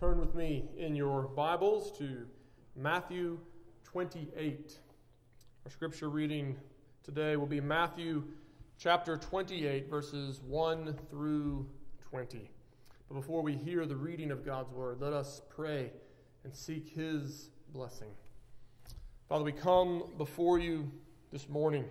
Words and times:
turn 0.00 0.18
with 0.18 0.34
me 0.34 0.64
in 0.78 0.96
your 0.96 1.24
Bibles 1.24 1.92
to 1.98 2.26
Matthew 2.74 3.38
28. 3.84 4.78
Our 5.66 5.70
scripture 5.70 6.08
reading 6.08 6.56
today 7.04 7.36
will 7.36 7.44
be 7.44 7.60
Matthew 7.60 8.22
chapter 8.78 9.18
28, 9.18 9.90
verses 9.90 10.40
1 10.40 10.96
through 11.10 11.68
20. 12.08 12.50
But 13.08 13.14
before 13.14 13.42
we 13.42 13.54
hear 13.54 13.84
the 13.84 13.94
reading 13.94 14.30
of 14.30 14.42
God's 14.42 14.70
word, 14.70 15.02
let 15.02 15.12
us 15.12 15.42
pray 15.50 15.90
and 16.44 16.56
seek 16.56 16.88
his 16.94 17.50
blessing. 17.68 18.08
Father, 19.28 19.44
we 19.44 19.52
come 19.52 20.04
before 20.16 20.58
you 20.58 20.90
this 21.30 21.46
morning 21.46 21.84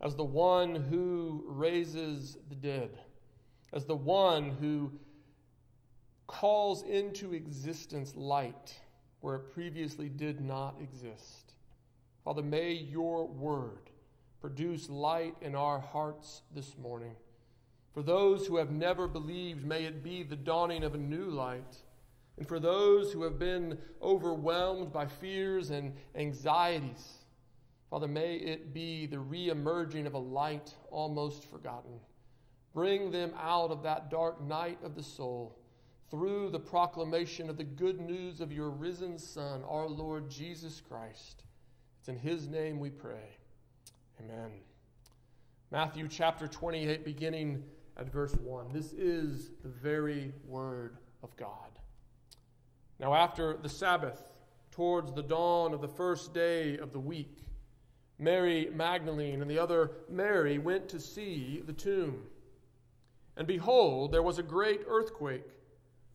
as 0.00 0.16
the 0.16 0.24
one 0.24 0.74
who 0.74 1.44
raises 1.46 2.36
the 2.48 2.56
dead, 2.56 2.98
as 3.72 3.84
the 3.84 3.94
one 3.94 4.56
who 4.60 4.90
calls 6.26 6.82
into 6.82 7.34
existence 7.34 8.14
light 8.16 8.74
where 9.20 9.36
it 9.36 9.52
previously 9.52 10.08
did 10.08 10.40
not 10.40 10.76
exist. 10.80 11.54
Father, 12.24 12.42
may 12.42 12.72
your 12.72 13.26
word 13.26 13.90
produce 14.40 14.90
light 14.90 15.34
in 15.40 15.54
our 15.54 15.80
hearts 15.80 16.42
this 16.54 16.76
morning. 16.76 17.14
For 17.94 18.02
those 18.02 18.46
who 18.46 18.56
have 18.56 18.70
never 18.70 19.08
believed, 19.08 19.64
may 19.64 19.84
it 19.84 20.02
be 20.02 20.22
the 20.22 20.36
dawning 20.36 20.84
of 20.84 20.94
a 20.94 20.98
new 20.98 21.30
light. 21.30 21.76
And 22.36 22.46
for 22.46 22.60
those 22.60 23.12
who 23.12 23.22
have 23.22 23.38
been 23.38 23.78
overwhelmed 24.02 24.92
by 24.92 25.06
fears 25.06 25.70
and 25.70 25.94
anxieties, 26.14 27.24
Father, 27.88 28.08
may 28.08 28.34
it 28.34 28.74
be 28.74 29.06
the 29.06 29.18
re 29.18 29.48
emerging 29.48 30.06
of 30.06 30.14
a 30.14 30.18
light 30.18 30.74
almost 30.90 31.44
forgotten. 31.50 32.00
Bring 32.74 33.10
them 33.10 33.32
out 33.40 33.70
of 33.70 33.84
that 33.84 34.10
dark 34.10 34.42
night 34.42 34.78
of 34.82 34.94
the 34.94 35.02
soul 35.02 35.56
through 36.10 36.50
the 36.50 36.58
proclamation 36.58 37.50
of 37.50 37.56
the 37.56 37.64
good 37.64 38.00
news 38.00 38.40
of 38.40 38.52
your 38.52 38.70
risen 38.70 39.18
Son, 39.18 39.62
our 39.68 39.88
Lord 39.88 40.30
Jesus 40.30 40.80
Christ. 40.88 41.42
It's 41.98 42.08
in 42.08 42.16
his 42.16 42.46
name 42.46 42.78
we 42.78 42.90
pray. 42.90 43.36
Amen. 44.20 44.50
Matthew 45.70 46.06
chapter 46.08 46.46
28, 46.46 47.04
beginning 47.04 47.64
at 47.96 48.10
verse 48.12 48.34
1. 48.34 48.72
This 48.72 48.92
is 48.92 49.50
the 49.62 49.68
very 49.68 50.32
word 50.46 50.98
of 51.22 51.36
God. 51.36 51.50
Now, 53.00 53.14
after 53.14 53.56
the 53.56 53.68
Sabbath, 53.68 54.32
towards 54.70 55.12
the 55.12 55.22
dawn 55.22 55.74
of 55.74 55.80
the 55.80 55.88
first 55.88 56.32
day 56.32 56.78
of 56.78 56.92
the 56.92 57.00
week, 57.00 57.38
Mary 58.18 58.70
Magdalene 58.72 59.42
and 59.42 59.50
the 59.50 59.58
other 59.58 59.90
Mary 60.08 60.58
went 60.58 60.88
to 60.90 61.00
see 61.00 61.62
the 61.66 61.72
tomb. 61.72 62.22
And 63.36 63.46
behold, 63.46 64.12
there 64.12 64.22
was 64.22 64.38
a 64.38 64.42
great 64.42 64.82
earthquake 64.86 65.44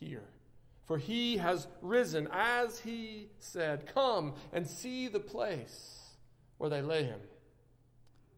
here. 0.00 0.24
For 0.86 0.98
he 0.98 1.36
has 1.36 1.68
risen, 1.82 2.26
as 2.32 2.80
he 2.80 3.28
said, 3.38 3.86
Come 3.94 4.34
and 4.52 4.66
see 4.66 5.06
the 5.06 5.20
place 5.20 6.00
where 6.58 6.68
they 6.70 6.82
lay 6.82 7.04
him. 7.04 7.20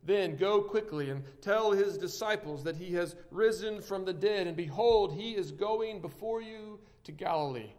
Then 0.04 0.36
go 0.36 0.60
quickly 0.60 1.10
and 1.10 1.22
tell 1.40 1.70
his 1.72 1.96
disciples 1.96 2.64
that 2.64 2.76
he 2.76 2.92
has 2.94 3.16
risen 3.30 3.80
from 3.80 4.04
the 4.04 4.12
dead, 4.12 4.46
and 4.46 4.56
behold, 4.56 5.14
he 5.14 5.32
is 5.32 5.52
going 5.52 6.00
before 6.00 6.42
you 6.42 6.80
to 7.04 7.12
Galilee. 7.12 7.72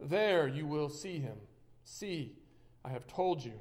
There 0.00 0.48
you 0.48 0.66
will 0.66 0.88
see 0.88 1.18
him. 1.18 1.36
See, 1.84 2.32
I 2.84 2.90
have 2.90 3.06
told 3.06 3.44
you. 3.44 3.54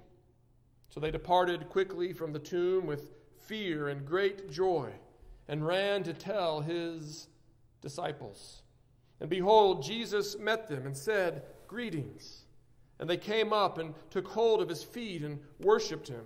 So 0.89 0.99
they 0.99 1.11
departed 1.11 1.69
quickly 1.69 2.13
from 2.13 2.33
the 2.33 2.39
tomb 2.39 2.87
with 2.87 3.11
fear 3.37 3.89
and 3.89 4.05
great 4.05 4.51
joy, 4.51 4.91
and 5.47 5.65
ran 5.65 6.03
to 6.03 6.13
tell 6.13 6.61
his 6.61 7.27
disciples. 7.81 8.63
And 9.19 9.29
behold, 9.29 9.83
Jesus 9.83 10.37
met 10.37 10.67
them 10.67 10.85
and 10.85 10.95
said, 10.95 11.43
Greetings. 11.67 12.45
And 12.99 13.09
they 13.09 13.17
came 13.17 13.53
up 13.53 13.77
and 13.77 13.93
took 14.09 14.27
hold 14.27 14.61
of 14.61 14.69
his 14.69 14.83
feet 14.83 15.23
and 15.23 15.39
worshipped 15.59 16.07
him. 16.07 16.25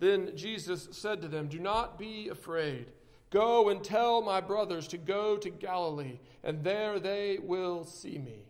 Then 0.00 0.36
Jesus 0.36 0.88
said 0.90 1.22
to 1.22 1.28
them, 1.28 1.48
Do 1.48 1.60
not 1.60 1.98
be 1.98 2.28
afraid. 2.28 2.86
Go 3.30 3.70
and 3.70 3.82
tell 3.82 4.20
my 4.20 4.40
brothers 4.40 4.86
to 4.88 4.98
go 4.98 5.36
to 5.36 5.48
Galilee, 5.48 6.18
and 6.44 6.62
there 6.62 6.98
they 6.98 7.38
will 7.42 7.84
see 7.84 8.18
me. 8.18 8.44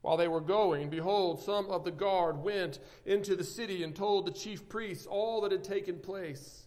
While 0.00 0.16
they 0.16 0.28
were 0.28 0.40
going, 0.40 0.90
behold, 0.90 1.42
some 1.42 1.70
of 1.70 1.84
the 1.84 1.90
guard 1.90 2.42
went 2.42 2.78
into 3.04 3.36
the 3.36 3.44
city 3.44 3.82
and 3.82 3.94
told 3.94 4.26
the 4.26 4.32
chief 4.32 4.68
priests 4.68 5.06
all 5.06 5.40
that 5.40 5.52
had 5.52 5.64
taken 5.64 5.98
place. 5.98 6.63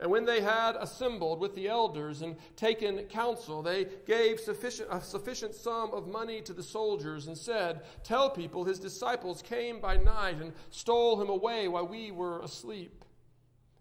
And 0.00 0.10
when 0.10 0.24
they 0.24 0.40
had 0.40 0.76
assembled 0.76 1.40
with 1.40 1.54
the 1.54 1.68
elders 1.68 2.22
and 2.22 2.36
taken 2.56 3.00
counsel, 3.04 3.60
they 3.60 3.86
gave 4.06 4.40
sufficient, 4.40 4.88
a 4.90 4.98
sufficient 4.98 5.54
sum 5.54 5.92
of 5.92 6.08
money 6.08 6.40
to 6.40 6.54
the 6.54 6.62
soldiers 6.62 7.26
and 7.26 7.36
said, 7.36 7.82
Tell 8.02 8.30
people 8.30 8.64
his 8.64 8.78
disciples 8.78 9.42
came 9.42 9.78
by 9.78 9.98
night 9.98 10.40
and 10.40 10.54
stole 10.70 11.20
him 11.20 11.28
away 11.28 11.68
while 11.68 11.86
we 11.86 12.10
were 12.12 12.40
asleep. 12.40 13.04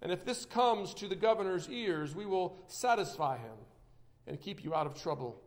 And 0.01 0.11
if 0.11 0.25
this 0.25 0.43
comes 0.43 0.93
to 0.95 1.07
the 1.07 1.15
governor's 1.15 1.69
ears, 1.69 2.13
we 2.13 2.25
will 2.25 2.57
satisfy 2.67 3.37
him 3.37 3.55
and 4.27 4.41
keep 4.41 4.61
you 4.61 4.75
out 4.75 4.87
of 4.87 5.01
trouble. 5.01 5.41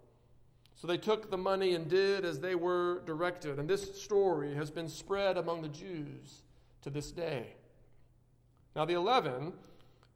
So 0.75 0.87
they 0.87 0.97
took 0.97 1.31
the 1.31 1.37
money 1.37 1.75
and 1.75 1.87
did 1.87 2.25
as 2.25 2.41
they 2.41 2.55
were 2.55 3.03
directed. 3.05 3.59
And 3.59 3.69
this 3.69 4.01
story 4.03 4.55
has 4.55 4.71
been 4.71 4.89
spread 4.89 5.37
among 5.37 5.61
the 5.61 5.69
Jews 5.69 6.45
to 6.81 6.89
this 6.89 7.13
day. 7.13 7.57
Now 8.75 8.87
the 8.87 8.95
eleven 8.95 9.53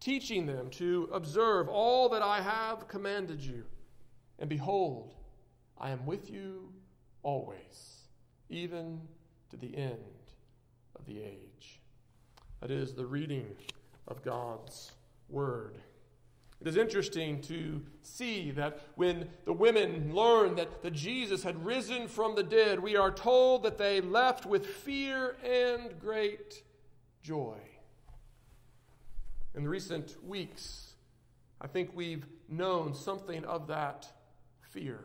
teaching 0.00 0.46
them 0.46 0.70
to 0.70 1.08
observe 1.12 1.68
all 1.68 2.08
that 2.08 2.22
I 2.22 2.40
have 2.40 2.88
commanded 2.88 3.40
you. 3.40 3.64
And 4.38 4.48
behold, 4.48 5.14
I 5.78 5.90
am 5.90 6.06
with 6.06 6.30
you 6.30 6.72
always, 7.22 8.08
even 8.48 9.00
to 9.50 9.56
the 9.56 9.76
end 9.76 9.98
of 10.98 11.04
the 11.06 11.22
age. 11.22 11.80
That 12.60 12.70
is 12.70 12.94
the 12.94 13.06
reading 13.06 13.54
of 14.08 14.22
God's 14.22 14.92
word. 15.28 15.78
It 16.60 16.66
is 16.66 16.76
interesting 16.76 17.40
to 17.42 17.80
see 18.02 18.50
that 18.50 18.80
when 18.94 19.28
the 19.46 19.52
women 19.52 20.14
learned 20.14 20.58
that, 20.58 20.92
Jesus 20.92 21.42
had 21.42 21.64
risen 21.64 22.06
from 22.06 22.34
the 22.34 22.42
dead, 22.42 22.80
we 22.80 22.96
are 22.96 23.10
told 23.10 23.62
that 23.62 23.78
they 23.78 24.02
left 24.02 24.44
with 24.44 24.66
fear 24.66 25.36
and 25.42 25.98
great 25.98 26.62
joy. 27.22 27.56
In 29.54 29.66
recent 29.66 30.16
weeks, 30.24 30.94
I 31.60 31.66
think 31.66 31.90
we've 31.94 32.24
known 32.48 32.94
something 32.94 33.44
of 33.44 33.66
that 33.66 34.06
fear. 34.60 35.04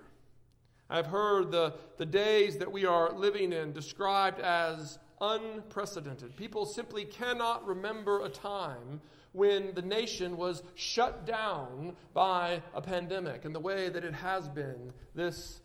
I've 0.87 1.07
heard 1.07 1.51
the, 1.51 1.73
the 1.97 2.05
days 2.05 2.57
that 2.57 2.71
we 2.71 2.85
are 2.85 3.11
living 3.11 3.51
in 3.51 3.73
described 3.73 4.39
as 4.39 4.99
unprecedented. 5.19 6.35
People 6.35 6.65
simply 6.65 7.05
cannot 7.05 7.65
remember 7.65 8.23
a 8.23 8.29
time 8.29 9.01
when 9.31 9.73
the 9.73 9.81
nation 9.81 10.37
was 10.37 10.61
shut 10.75 11.25
down 11.25 11.95
by 12.13 12.61
a 12.73 12.81
pandemic 12.81 13.45
in 13.45 13.51
the 13.51 13.59
way 13.59 13.89
that 13.89 14.03
it 14.03 14.13
has 14.13 14.47
been 14.47 14.93
this 15.15 15.59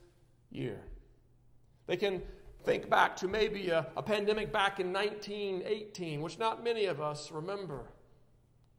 year. 0.50 0.80
They 1.86 1.96
can 1.96 2.22
think 2.64 2.88
back 2.88 3.16
to 3.16 3.28
maybe 3.28 3.68
a, 3.68 3.86
a 3.96 4.02
pandemic 4.02 4.52
back 4.52 4.80
in 4.80 4.92
1918, 4.92 6.22
which 6.22 6.38
not 6.38 6.64
many 6.64 6.86
of 6.86 7.00
us 7.00 7.30
remember. 7.30 7.84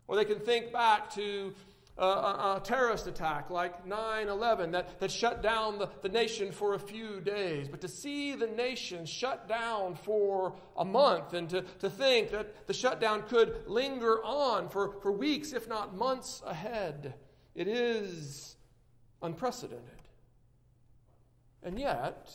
Or 0.08 0.16
they 0.16 0.26
can 0.26 0.40
think 0.40 0.74
back 0.74 1.14
to 1.16 1.54
a, 1.98 2.06
a, 2.06 2.56
a 2.58 2.62
terrorist 2.64 3.08
attack 3.08 3.50
like 3.50 3.86
9 3.86 4.28
11 4.28 4.72
that, 4.72 5.00
that 5.00 5.12
shut 5.12 5.44
down 5.44 5.78
the, 5.78 5.90
the 6.02 6.10
nation 6.10 6.52
for 6.52 6.74
a 6.74 6.80
few 6.80 7.22
days. 7.22 7.68
But 7.68 7.82
to 7.82 7.88
see 7.88 8.36
the 8.36 8.48
nation 8.48 9.06
shut 9.06 9.48
down 9.48 9.96
for 9.96 10.56
a 10.78 10.86
month 10.86 11.34
and 11.34 11.50
to, 11.50 11.62
to 11.80 11.90
think 11.90 12.32
that 12.32 12.68
the 12.68 12.74
shutdown 12.74 13.24
could 13.28 13.68
linger 13.68 14.24
on 14.24 14.70
for, 14.70 15.00
for 15.02 15.12
weeks, 15.12 15.54
if 15.54 15.68
not 15.68 15.96
months 15.96 16.42
ahead, 16.46 17.14
it 17.56 17.68
is 17.68 18.56
unprecedented. 19.22 19.86
And 21.64 21.78
yet, 21.78 22.32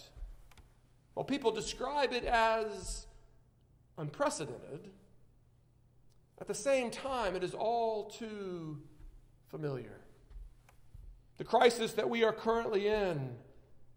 while 1.15 1.25
people 1.25 1.51
describe 1.51 2.13
it 2.13 2.25
as 2.25 3.07
unprecedented, 3.99 4.91
at 6.41 6.47
the 6.47 6.55
same 6.55 6.91
time, 6.91 7.35
it 7.35 7.43
is 7.43 7.55
all 7.55 8.11
too 8.11 8.79
familiar. 9.49 10.01
The 11.39 11.45
crisis 11.45 11.93
that 11.95 12.09
we 12.09 12.25
are 12.25 12.33
currently 12.33 12.89
in 12.89 13.37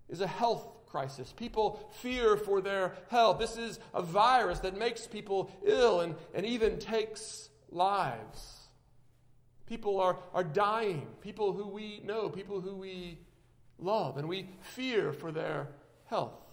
is 0.07 0.21
a 0.21 0.27
health 0.27 0.67
crisis. 0.87 1.33
People 1.35 1.79
fear 2.01 2.35
for 2.35 2.61
their 2.61 2.95
health. 3.09 3.39
This 3.39 3.57
is 3.57 3.79
a 3.93 4.01
virus 4.01 4.59
that 4.59 4.77
makes 4.77 5.07
people 5.07 5.51
ill 5.65 6.01
and, 6.01 6.15
and 6.33 6.45
even 6.45 6.79
takes 6.79 7.49
lives. 7.69 8.55
People 9.65 9.99
are, 9.99 10.17
are 10.33 10.43
dying, 10.43 11.07
people 11.21 11.53
who 11.53 11.67
we 11.67 12.01
know, 12.03 12.27
people 12.27 12.59
who 12.59 12.75
we 12.75 13.19
love, 13.77 14.17
and 14.17 14.27
we 14.27 14.49
fear 14.61 15.13
for 15.13 15.31
their 15.31 15.67
health. 16.05 16.48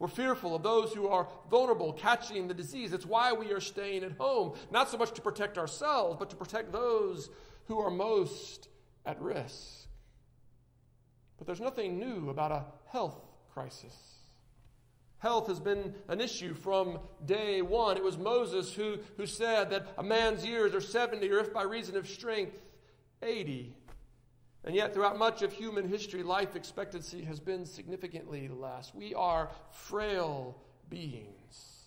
We're 0.00 0.08
fearful 0.08 0.54
of 0.56 0.62
those 0.62 0.94
who 0.94 1.08
are 1.08 1.28
vulnerable 1.50 1.92
catching 1.92 2.48
the 2.48 2.54
disease. 2.54 2.94
It's 2.94 3.04
why 3.04 3.34
we 3.34 3.52
are 3.52 3.60
staying 3.60 4.02
at 4.02 4.12
home, 4.12 4.54
not 4.70 4.88
so 4.88 4.96
much 4.96 5.12
to 5.12 5.20
protect 5.20 5.58
ourselves, 5.58 6.16
but 6.18 6.30
to 6.30 6.36
protect 6.36 6.72
those 6.72 7.28
who 7.66 7.78
are 7.78 7.90
most 7.90 8.68
at 9.04 9.20
risk. 9.20 9.86
But 11.36 11.46
there's 11.46 11.60
nothing 11.60 11.98
new 11.98 12.30
about 12.30 12.50
a 12.50 12.64
health 12.90 13.20
crisis. 13.52 13.94
Health 15.18 15.48
has 15.48 15.60
been 15.60 15.94
an 16.08 16.18
issue 16.18 16.54
from 16.54 16.98
day 17.26 17.60
one. 17.60 17.98
It 17.98 18.02
was 18.02 18.16
Moses 18.16 18.72
who, 18.72 19.00
who 19.18 19.26
said 19.26 19.68
that 19.68 19.86
a 19.98 20.02
man's 20.02 20.46
years 20.46 20.74
are 20.74 20.80
70, 20.80 21.30
or 21.30 21.40
if 21.40 21.52
by 21.52 21.62
reason 21.62 21.94
of 21.98 22.08
strength, 22.08 22.58
80. 23.22 23.74
And 24.64 24.74
yet, 24.74 24.92
throughout 24.92 25.18
much 25.18 25.42
of 25.42 25.52
human 25.52 25.88
history, 25.88 26.22
life 26.22 26.54
expectancy 26.54 27.24
has 27.24 27.40
been 27.40 27.64
significantly 27.64 28.48
less. 28.48 28.92
We 28.94 29.14
are 29.14 29.50
frail 29.70 30.56
beings. 30.90 31.86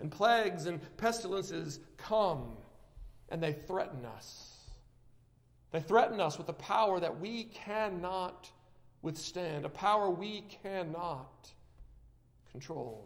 And 0.00 0.10
plagues 0.10 0.66
and 0.66 0.80
pestilences 0.96 1.78
come 1.96 2.56
and 3.28 3.40
they 3.40 3.52
threaten 3.52 4.04
us. 4.04 4.50
They 5.70 5.80
threaten 5.80 6.20
us 6.20 6.36
with 6.36 6.48
a 6.48 6.54
power 6.54 6.98
that 7.00 7.20
we 7.20 7.44
cannot 7.44 8.50
withstand, 9.02 9.64
a 9.64 9.68
power 9.68 10.10
we 10.10 10.42
cannot 10.62 11.50
control. 12.50 13.04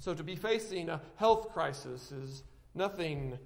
So, 0.00 0.14
to 0.14 0.22
be 0.24 0.34
facing 0.34 0.88
a 0.88 1.00
health 1.16 1.52
crisis 1.52 2.10
is 2.10 2.42
nothing 2.74 3.38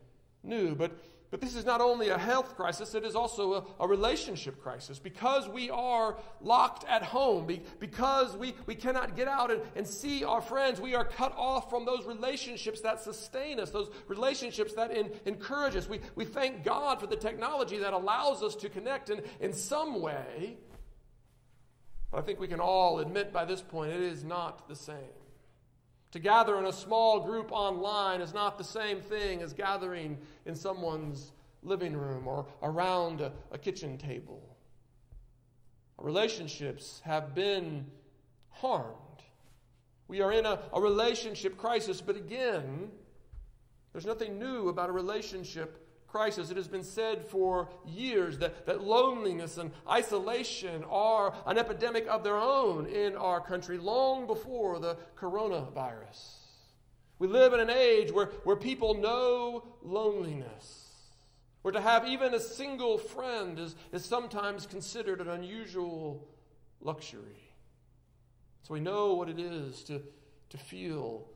new, 0.42 0.74
but 0.74 0.92
but 1.30 1.40
this 1.40 1.56
is 1.56 1.64
not 1.64 1.80
only 1.80 2.10
a 2.10 2.18
health 2.18 2.54
crisis, 2.56 2.94
it 2.94 3.04
is 3.04 3.16
also 3.16 3.54
a, 3.54 3.64
a, 3.80 3.88
relationship 3.88 4.62
crisis. 4.62 4.98
Because 5.00 5.48
we 5.48 5.70
are 5.70 6.16
locked 6.40 6.84
at 6.88 7.02
home, 7.02 7.46
be, 7.46 7.62
because 7.80 8.36
we, 8.36 8.54
we 8.66 8.76
cannot 8.76 9.16
get 9.16 9.26
out 9.26 9.50
and, 9.50 9.60
and 9.74 9.86
see 9.86 10.22
our 10.22 10.40
friends, 10.40 10.80
we 10.80 10.94
are 10.94 11.04
cut 11.04 11.34
off 11.36 11.68
from 11.68 11.84
those 11.84 12.06
relationships 12.06 12.80
that 12.82 13.00
sustain 13.00 13.58
us, 13.58 13.70
those 13.70 13.90
relationships 14.06 14.74
that 14.74 14.92
in, 14.92 15.10
encourage 15.24 15.74
us. 15.74 15.88
We, 15.88 16.00
we 16.14 16.24
thank 16.24 16.62
God 16.62 17.00
for 17.00 17.08
the 17.08 17.16
technology 17.16 17.78
that 17.78 17.92
allows 17.92 18.42
us 18.42 18.54
to 18.56 18.68
connect 18.68 19.10
in, 19.10 19.20
in 19.40 19.52
some 19.52 20.00
way. 20.00 20.58
But 22.12 22.18
I 22.18 22.22
think 22.22 22.38
we 22.38 22.48
can 22.48 22.60
all 22.60 23.00
admit 23.00 23.32
by 23.32 23.44
this 23.44 23.62
point 23.62 23.92
it 23.92 24.00
is 24.00 24.22
not 24.22 24.68
the 24.68 24.76
same. 24.76 25.25
To 26.12 26.18
gather 26.18 26.58
in 26.58 26.66
a 26.66 26.72
small 26.72 27.20
group 27.20 27.52
online 27.52 28.20
is 28.20 28.32
not 28.32 28.58
the 28.58 28.64
same 28.64 29.00
thing 29.00 29.42
as 29.42 29.52
gathering 29.52 30.18
in 30.46 30.54
someone's 30.54 31.32
living 31.62 31.96
room 31.96 32.26
or 32.28 32.46
around 32.62 33.20
a, 33.20 33.32
a 33.50 33.58
kitchen 33.58 33.98
table. 33.98 34.56
relationships 35.98 37.00
have 37.04 37.34
been 37.34 37.86
harmed. 38.50 38.94
We 40.08 40.20
are 40.20 40.32
in 40.32 40.46
a, 40.46 40.60
a 40.72 40.80
relationship 40.80 41.56
crisis, 41.56 42.00
but 42.00 42.16
again, 42.16 42.90
there's 43.92 44.06
nothing 44.06 44.38
new 44.38 44.68
about 44.68 44.88
a 44.88 44.92
relationship 44.92 45.85
crisis. 46.08 46.50
It 46.50 46.56
has 46.56 46.68
been 46.68 46.84
said 46.84 47.24
for 47.24 47.68
years 47.84 48.38
that, 48.38 48.66
that 48.66 48.82
loneliness 48.82 49.58
and 49.58 49.70
isolation 49.88 50.84
are 50.88 51.34
an 51.46 51.58
epidemic 51.58 52.06
of 52.08 52.24
their 52.24 52.36
own 52.36 52.86
in 52.86 53.16
our 53.16 53.40
country 53.40 53.78
long 53.78 54.26
before 54.26 54.78
the 54.78 54.96
coronavirus. 55.16 56.36
We 57.18 57.28
live 57.28 57.52
in 57.52 57.60
an 57.60 57.70
age 57.70 58.12
where, 58.12 58.26
where 58.44 58.56
people 58.56 58.94
know 58.94 59.64
loneliness. 59.82 60.82
Where 61.62 61.72
to 61.72 61.80
have 61.80 62.06
even 62.06 62.34
a 62.34 62.40
single 62.40 62.98
friend 62.98 63.58
is, 63.58 63.74
is 63.92 64.04
sometimes 64.04 64.66
considered 64.66 65.20
an 65.20 65.28
unusual 65.28 66.28
luxury. 66.80 67.50
So 68.62 68.74
we 68.74 68.80
know 68.80 69.14
what 69.14 69.28
it 69.28 69.38
is 69.38 69.82
to, 69.84 70.02
to 70.50 70.58
feel 70.58 71.26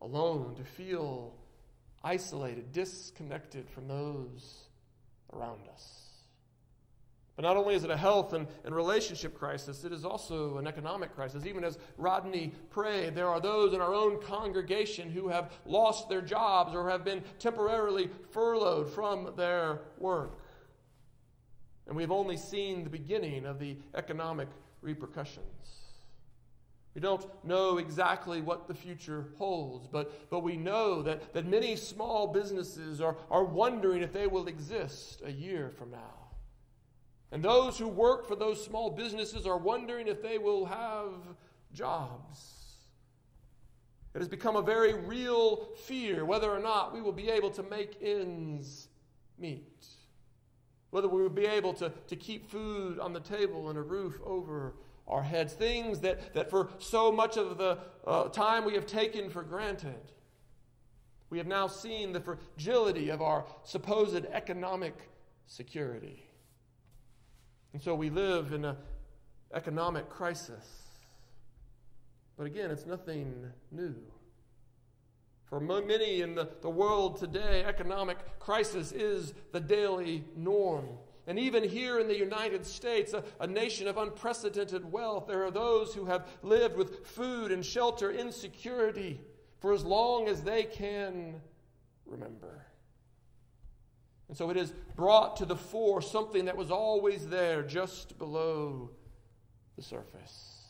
alone, 0.00 0.54
to 0.56 0.64
feel 0.64 1.34
isolated, 2.04 2.72
disconnected 2.72 3.68
from 3.68 3.88
those 3.88 4.68
around 5.32 5.60
us. 5.72 6.02
But 7.34 7.42
not 7.42 7.56
only 7.56 7.74
is 7.74 7.84
it 7.84 7.90
a 7.90 7.96
health 7.96 8.34
and, 8.34 8.46
and 8.64 8.74
relationship 8.74 9.38
crisis, 9.38 9.84
it 9.84 9.92
is 9.92 10.04
also 10.04 10.58
an 10.58 10.66
economic 10.66 11.14
crisis. 11.14 11.46
Even 11.46 11.64
as 11.64 11.78
Rodney 11.96 12.52
prayed, 12.68 13.14
there 13.14 13.28
are 13.28 13.40
those 13.40 13.72
in 13.72 13.80
our 13.80 13.94
own 13.94 14.20
congregation 14.20 15.10
who 15.10 15.28
have 15.28 15.50
lost 15.64 16.10
their 16.10 16.20
jobs 16.20 16.74
or 16.74 16.90
have 16.90 17.04
been 17.04 17.22
temporarily 17.38 18.10
furloughed 18.32 18.90
from 18.90 19.32
their 19.36 19.80
work. 19.98 20.40
And 21.86 21.96
we've 21.96 22.12
only 22.12 22.36
seen 22.36 22.84
the 22.84 22.90
beginning 22.90 23.46
of 23.46 23.58
the 23.58 23.76
economic 23.94 24.48
repercussions. 24.82 25.81
We 26.94 27.00
don't 27.00 27.24
know 27.44 27.78
exactly 27.78 28.42
what 28.42 28.68
the 28.68 28.74
future 28.74 29.26
holds, 29.38 29.86
but, 29.86 30.28
but 30.28 30.40
we 30.40 30.56
know 30.56 31.02
that, 31.02 31.32
that 31.32 31.46
many 31.46 31.74
small 31.74 32.26
businesses 32.26 33.00
are, 33.00 33.16
are 33.30 33.44
wondering 33.44 34.02
if 34.02 34.12
they 34.12 34.26
will 34.26 34.46
exist 34.46 35.22
a 35.24 35.32
year 35.32 35.70
from 35.70 35.90
now. 35.90 36.22
And 37.30 37.42
those 37.42 37.78
who 37.78 37.88
work 37.88 38.28
for 38.28 38.36
those 38.36 38.62
small 38.62 38.90
businesses 38.90 39.46
are 39.46 39.56
wondering 39.56 40.06
if 40.06 40.22
they 40.22 40.36
will 40.36 40.66
have 40.66 41.12
jobs. 41.72 42.62
It 44.14 44.18
has 44.18 44.28
become 44.28 44.56
a 44.56 44.62
very 44.62 44.92
real 44.92 45.68
fear 45.86 46.26
whether 46.26 46.50
or 46.50 46.60
not 46.60 46.92
we 46.92 47.00
will 47.00 47.12
be 47.12 47.30
able 47.30 47.50
to 47.52 47.62
make 47.62 47.96
ends 48.02 48.88
meet, 49.38 49.86
whether 50.90 51.08
we 51.08 51.22
will 51.22 51.30
be 51.30 51.46
able 51.46 51.72
to, 51.72 51.90
to 52.08 52.16
keep 52.16 52.50
food 52.50 52.98
on 52.98 53.14
the 53.14 53.20
table 53.20 53.70
and 53.70 53.78
a 53.78 53.82
roof 53.82 54.20
over 54.26 54.74
our 55.08 55.22
heads, 55.22 55.52
things 55.52 56.00
that, 56.00 56.34
that 56.34 56.50
for 56.50 56.70
so 56.78 57.12
much 57.12 57.36
of 57.36 57.58
the 57.58 57.78
uh, 58.06 58.28
time 58.28 58.64
we 58.64 58.74
have 58.74 58.86
taken 58.86 59.30
for 59.30 59.42
granted. 59.42 60.12
We 61.30 61.38
have 61.38 61.46
now 61.46 61.66
seen 61.66 62.12
the 62.12 62.20
fragility 62.20 63.08
of 63.08 63.22
our 63.22 63.44
supposed 63.64 64.26
economic 64.26 64.94
security. 65.46 66.22
And 67.72 67.80
so 67.80 67.94
we 67.94 68.10
live 68.10 68.52
in 68.52 68.64
an 68.64 68.76
economic 69.54 70.08
crisis. 70.10 70.82
But 72.36 72.46
again, 72.46 72.70
it's 72.70 72.86
nothing 72.86 73.46
new. 73.70 73.94
For 75.46 75.60
many 75.60 76.22
in 76.22 76.34
the, 76.34 76.48
the 76.62 76.70
world 76.70 77.18
today, 77.18 77.64
economic 77.64 78.38
crisis 78.38 78.90
is 78.92 79.34
the 79.52 79.60
daily 79.60 80.24
norm. 80.34 80.86
And 81.26 81.38
even 81.38 81.62
here 81.62 82.00
in 82.00 82.08
the 82.08 82.18
United 82.18 82.66
States, 82.66 83.12
a, 83.12 83.22
a, 83.38 83.46
nation 83.46 83.86
of 83.86 83.96
unprecedented 83.96 84.90
wealth, 84.90 85.28
there 85.28 85.44
are 85.44 85.52
those 85.52 85.94
who 85.94 86.04
have 86.06 86.26
lived 86.42 86.76
with 86.76 87.06
food 87.06 87.52
and 87.52 87.64
shelter 87.64 88.10
insecurity 88.10 89.20
for 89.60 89.72
as 89.72 89.84
long 89.84 90.26
as 90.26 90.42
they 90.42 90.64
can 90.64 91.40
remember. 92.06 92.66
And 94.28 94.36
so 94.36 94.50
it 94.50 94.56
has 94.56 94.72
brought 94.96 95.36
to 95.36 95.44
the 95.44 95.54
fore 95.54 96.02
something 96.02 96.46
that 96.46 96.56
was 96.56 96.70
always 96.70 97.28
there 97.28 97.62
just 97.62 98.18
below 98.18 98.90
the 99.76 99.82
surface. 99.82 100.61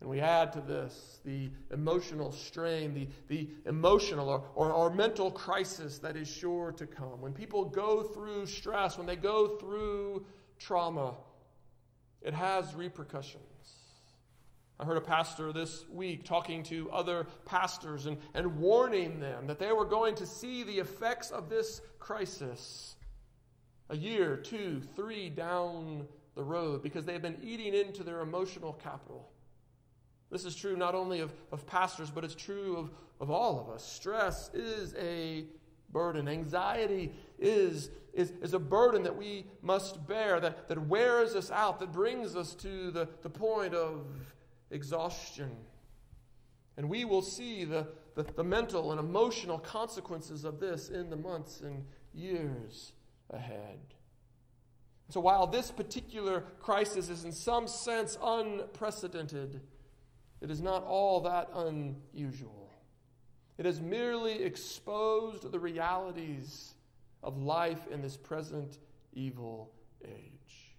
And 0.00 0.10
we 0.10 0.20
add 0.20 0.52
to 0.52 0.60
this 0.60 1.20
the 1.24 1.50
emotional 1.70 2.30
strain, 2.30 2.92
the, 2.92 3.08
the 3.28 3.48
emotional 3.64 4.28
or, 4.28 4.44
or, 4.54 4.72
or, 4.72 4.90
mental 4.90 5.30
crisis 5.30 5.98
that 5.98 6.16
is 6.16 6.28
sure 6.28 6.72
to 6.72 6.86
come. 6.86 7.20
When 7.20 7.32
people 7.32 7.64
go 7.64 8.02
through 8.02 8.46
stress, 8.46 8.98
when 8.98 9.06
they 9.06 9.16
go 9.16 9.56
through 9.56 10.26
trauma, 10.58 11.14
it 12.20 12.34
has 12.34 12.74
repercussions. 12.74 13.42
I 14.78 14.84
heard 14.84 14.98
a 14.98 15.02
pastor 15.02 15.52
this 15.52 15.86
week 15.88 16.24
talking 16.24 16.62
to 16.64 16.90
other 16.90 17.26
pastors 17.46 18.04
and, 18.04 18.18
and 18.34 18.58
warning 18.58 19.20
them 19.20 19.46
that 19.46 19.58
they 19.58 19.72
were 19.72 19.86
going 19.86 20.14
to 20.16 20.26
see 20.26 20.62
the 20.62 20.78
effects 20.78 21.30
of 21.30 21.48
this 21.48 21.80
crisis 21.98 22.96
a 23.88 23.96
year, 23.96 24.36
two, 24.36 24.82
three 24.94 25.30
down 25.30 26.06
the 26.34 26.42
road 26.42 26.82
because 26.82 27.06
they 27.06 27.14
have 27.14 27.22
been 27.22 27.38
eating 27.42 27.72
into 27.74 28.02
their 28.02 28.20
emotional 28.20 28.74
capital. 28.74 29.30
This 30.30 30.44
is 30.44 30.54
true 30.56 30.76
not 30.76 30.94
only 30.94 31.20
of, 31.20 31.32
of 31.52 31.66
pastors, 31.66 32.10
but 32.10 32.24
it's 32.24 32.34
true 32.34 32.76
of, 32.76 32.90
of 33.20 33.30
all 33.30 33.60
of 33.60 33.68
us. 33.68 33.84
Stress 33.84 34.50
is 34.52 34.94
a 34.94 35.44
burden. 35.92 36.28
Anxiety 36.28 37.12
is, 37.38 37.90
is, 38.12 38.32
is 38.42 38.52
a 38.54 38.58
burden 38.58 39.02
that 39.04 39.16
we 39.16 39.46
must 39.62 40.06
bear, 40.06 40.40
that, 40.40 40.68
that 40.68 40.86
wears 40.86 41.34
us 41.34 41.50
out, 41.50 41.78
that 41.80 41.92
brings 41.92 42.34
us 42.34 42.54
to 42.56 42.90
the, 42.90 43.08
the 43.22 43.30
point 43.30 43.74
of 43.74 44.06
exhaustion. 44.70 45.50
And 46.76 46.88
we 46.90 47.04
will 47.04 47.22
see 47.22 47.64
the, 47.64 47.86
the, 48.14 48.24
the 48.24 48.44
mental 48.44 48.90
and 48.90 49.00
emotional 49.00 49.58
consequences 49.58 50.44
of 50.44 50.60
this 50.60 50.88
in 50.88 51.08
the 51.08 51.16
months 51.16 51.60
and 51.60 51.84
years 52.12 52.92
ahead. 53.30 53.78
So 55.08 55.20
while 55.20 55.46
this 55.46 55.70
particular 55.70 56.42
crisis 56.60 57.08
is 57.08 57.24
in 57.24 57.32
some 57.32 57.68
sense 57.68 58.18
unprecedented, 58.22 59.60
it 60.40 60.50
is 60.50 60.60
not 60.60 60.84
all 60.84 61.20
that 61.20 61.50
unusual. 61.54 62.70
It 63.58 63.64
has 63.64 63.80
merely 63.80 64.42
exposed 64.42 65.50
the 65.50 65.58
realities 65.58 66.74
of 67.22 67.38
life 67.38 67.86
in 67.90 68.02
this 68.02 68.16
present 68.16 68.78
evil 69.14 69.72
age. 70.04 70.74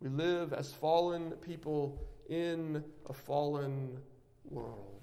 We 0.00 0.08
live 0.08 0.52
as 0.52 0.72
fallen 0.72 1.32
people 1.32 2.02
in 2.28 2.82
a 3.08 3.12
fallen 3.12 3.98
world. 4.44 4.98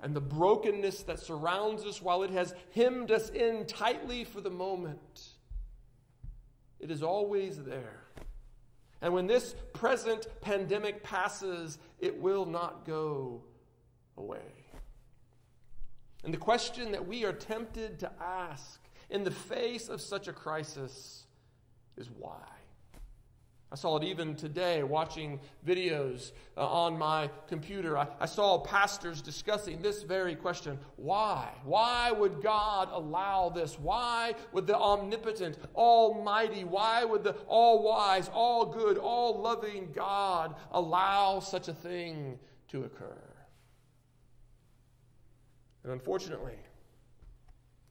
And 0.00 0.16
the 0.16 0.20
brokenness 0.20 1.02
that 1.02 1.20
surrounds 1.20 1.84
us, 1.84 2.00
while 2.00 2.22
it 2.22 2.30
has 2.30 2.54
hemmed 2.74 3.10
us 3.10 3.28
in 3.30 3.66
tightly 3.66 4.24
for 4.24 4.40
the 4.40 4.50
moment, 4.50 5.28
it 6.78 6.90
is 6.90 7.02
always 7.02 7.62
there. 7.62 8.04
And 9.02 9.14
when 9.14 9.26
this 9.26 9.54
present 9.72 10.26
pandemic 10.40 11.02
passes, 11.02 11.78
it 11.98 12.20
will 12.20 12.44
not 12.44 12.84
go 12.84 13.42
away. 14.16 14.60
And 16.22 16.34
the 16.34 16.38
question 16.38 16.92
that 16.92 17.06
we 17.06 17.24
are 17.24 17.32
tempted 17.32 18.00
to 18.00 18.12
ask 18.20 18.80
in 19.08 19.24
the 19.24 19.30
face 19.30 19.88
of 19.88 20.00
such 20.00 20.28
a 20.28 20.32
crisis 20.32 21.26
is 21.96 22.10
why? 22.10 22.46
I 23.72 23.76
saw 23.76 23.96
it 23.98 24.04
even 24.04 24.34
today 24.34 24.82
watching 24.82 25.38
videos 25.64 26.32
uh, 26.56 26.66
on 26.66 26.98
my 26.98 27.30
computer. 27.46 27.96
I, 27.96 28.08
I 28.18 28.26
saw 28.26 28.58
pastors 28.58 29.22
discussing 29.22 29.80
this 29.80 30.02
very 30.02 30.34
question 30.34 30.76
why? 30.96 31.52
Why 31.64 32.10
would 32.10 32.42
God 32.42 32.88
allow 32.90 33.48
this? 33.48 33.78
Why 33.78 34.34
would 34.52 34.66
the 34.66 34.76
omnipotent, 34.76 35.56
almighty, 35.76 36.64
why 36.64 37.04
would 37.04 37.22
the 37.22 37.36
all 37.46 37.84
wise, 37.84 38.28
all 38.34 38.66
good, 38.66 38.98
all 38.98 39.40
loving 39.40 39.92
God 39.94 40.56
allow 40.72 41.38
such 41.38 41.68
a 41.68 41.72
thing 41.72 42.40
to 42.68 42.82
occur? 42.82 43.22
And 45.84 45.92
unfortunately, 45.92 46.58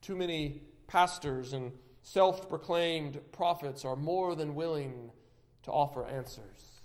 too 0.02 0.14
many 0.14 0.60
pastors 0.86 1.54
and 1.54 1.72
self 2.02 2.50
proclaimed 2.50 3.18
prophets 3.32 3.86
are 3.86 3.96
more 3.96 4.34
than 4.34 4.54
willing 4.54 5.10
to 5.64 5.70
offer 5.70 6.06
answers. 6.06 6.80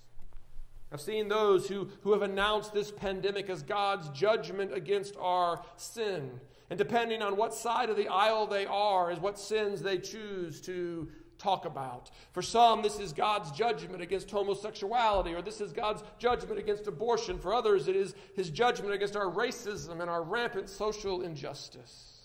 I've 0.92 1.02
seen 1.02 1.28
those 1.28 1.68
who, 1.68 1.90
who 2.02 2.14
have 2.14 2.22
announced 2.22 2.74
this 2.74 2.92
pandemic 2.92 3.50
as 3.50 3.64
God's 3.64 4.10
judgment 4.10 4.74
against 4.74 5.16
our 5.18 5.62
sin. 5.78 6.40
And 6.70 6.78
depending 6.78 7.22
on 7.22 7.36
what 7.38 7.54
side 7.54 7.90
of 7.90 7.98
the 7.98 8.08
aisle 8.08 8.48
they 8.48 8.66
are, 8.66 9.12
is 9.12 9.20
what 9.20 9.40
sins 9.40 9.82
they 9.82 9.98
choose 9.98 10.62
to 10.62 11.10
talk 11.38 11.66
about. 11.66 12.12
For 12.32 12.42
some, 12.42 12.82
this 12.82 13.00
is 13.00 13.14
God's 13.14 13.52
judgment 13.52 14.02
against 14.02 14.32
homosexuality, 14.32 15.34
or 15.34 15.42
this 15.42 15.62
is 15.62 15.74
God's 15.74 16.04
judgment 16.18 16.60
against 16.60 16.88
abortion. 16.88 17.40
For 17.40 17.54
others, 17.54 17.88
it 17.88 17.96
is 17.96 18.16
his 18.36 18.50
judgment 18.50 18.94
against 18.94 19.16
our 19.16 19.30
racism 19.30 20.02
and 20.02 20.10
our 20.10 20.24
rampant 20.24 20.70
social 20.70 21.22
injustice. 21.22 22.22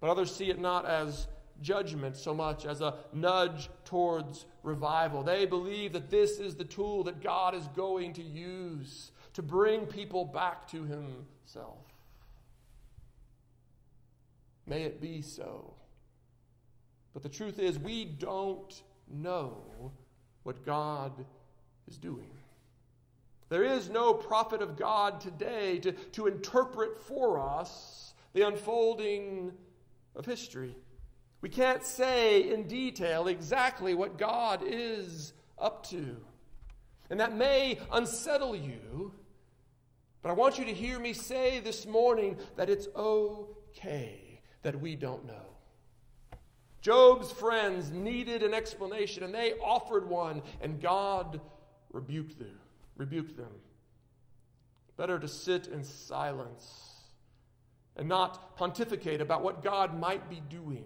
But 0.00 0.10
others 0.10 0.34
see 0.34 0.50
it 0.50 0.60
not 0.60 0.84
as 0.84 1.28
judgment 1.62 2.16
so 2.16 2.34
much 2.34 2.66
as 2.66 2.80
a 2.80 2.94
nudge 3.12 3.70
towards 3.84 4.46
revival. 4.62 5.22
They 5.22 5.46
believe 5.46 5.92
that 5.92 6.10
this 6.10 6.38
is 6.38 6.54
the 6.54 6.64
tool 6.64 7.04
that 7.04 7.22
God 7.22 7.54
is 7.54 7.66
going 7.76 8.12
to 8.14 8.22
use 8.22 9.12
to 9.34 9.42
bring 9.42 9.86
people 9.86 10.24
back 10.24 10.68
to 10.68 10.82
Himself. 10.82 11.78
May 14.66 14.82
it 14.82 15.00
be 15.00 15.22
so. 15.22 15.74
But 17.12 17.22
the 17.22 17.28
truth 17.28 17.58
is, 17.58 17.78
we 17.78 18.04
don't 18.04 18.82
know 19.08 19.92
what 20.44 20.64
God 20.64 21.12
is 21.88 21.98
doing. 21.98 22.30
There 23.48 23.64
is 23.64 23.90
no 23.90 24.14
prophet 24.14 24.62
of 24.62 24.76
God 24.76 25.20
today 25.20 25.78
to, 25.80 25.92
to 25.92 26.26
interpret 26.26 26.98
for 26.98 27.38
us 27.38 28.14
the 28.32 28.46
unfolding 28.46 29.52
of 30.16 30.24
history. 30.24 30.74
We 31.42 31.48
can't 31.48 31.84
say 31.84 32.52
in 32.52 32.68
detail 32.68 33.26
exactly 33.26 33.94
what 33.94 34.16
God 34.16 34.62
is 34.64 35.34
up 35.58 35.84
to. 35.88 36.16
And 37.10 37.20
that 37.20 37.36
may 37.36 37.78
unsettle 37.90 38.54
you, 38.54 39.12
but 40.22 40.30
I 40.30 40.32
want 40.32 40.58
you 40.58 40.64
to 40.64 40.72
hear 40.72 40.98
me 40.98 41.12
say 41.12 41.58
this 41.58 41.84
morning 41.84 42.38
that 42.56 42.70
it's 42.70 42.86
okay 42.96 44.40
that 44.62 44.80
we 44.80 44.94
don't 44.94 45.26
know. 45.26 45.34
Job's 46.80 47.30
friends 47.32 47.90
needed 47.90 48.42
an 48.44 48.54
explanation, 48.54 49.24
and 49.24 49.34
they 49.34 49.52
offered 49.54 50.08
one, 50.08 50.42
and 50.60 50.80
God 50.80 51.40
rebuked 51.92 52.38
them. 52.38 52.58
Rebuked 52.96 53.36
them. 53.36 53.52
Better 54.96 55.18
to 55.18 55.28
sit 55.28 55.66
in 55.66 55.82
silence 55.82 56.92
and 57.96 58.08
not 58.08 58.56
pontificate 58.56 59.20
about 59.20 59.42
what 59.42 59.62
God 59.62 59.98
might 59.98 60.30
be 60.30 60.40
doing 60.48 60.84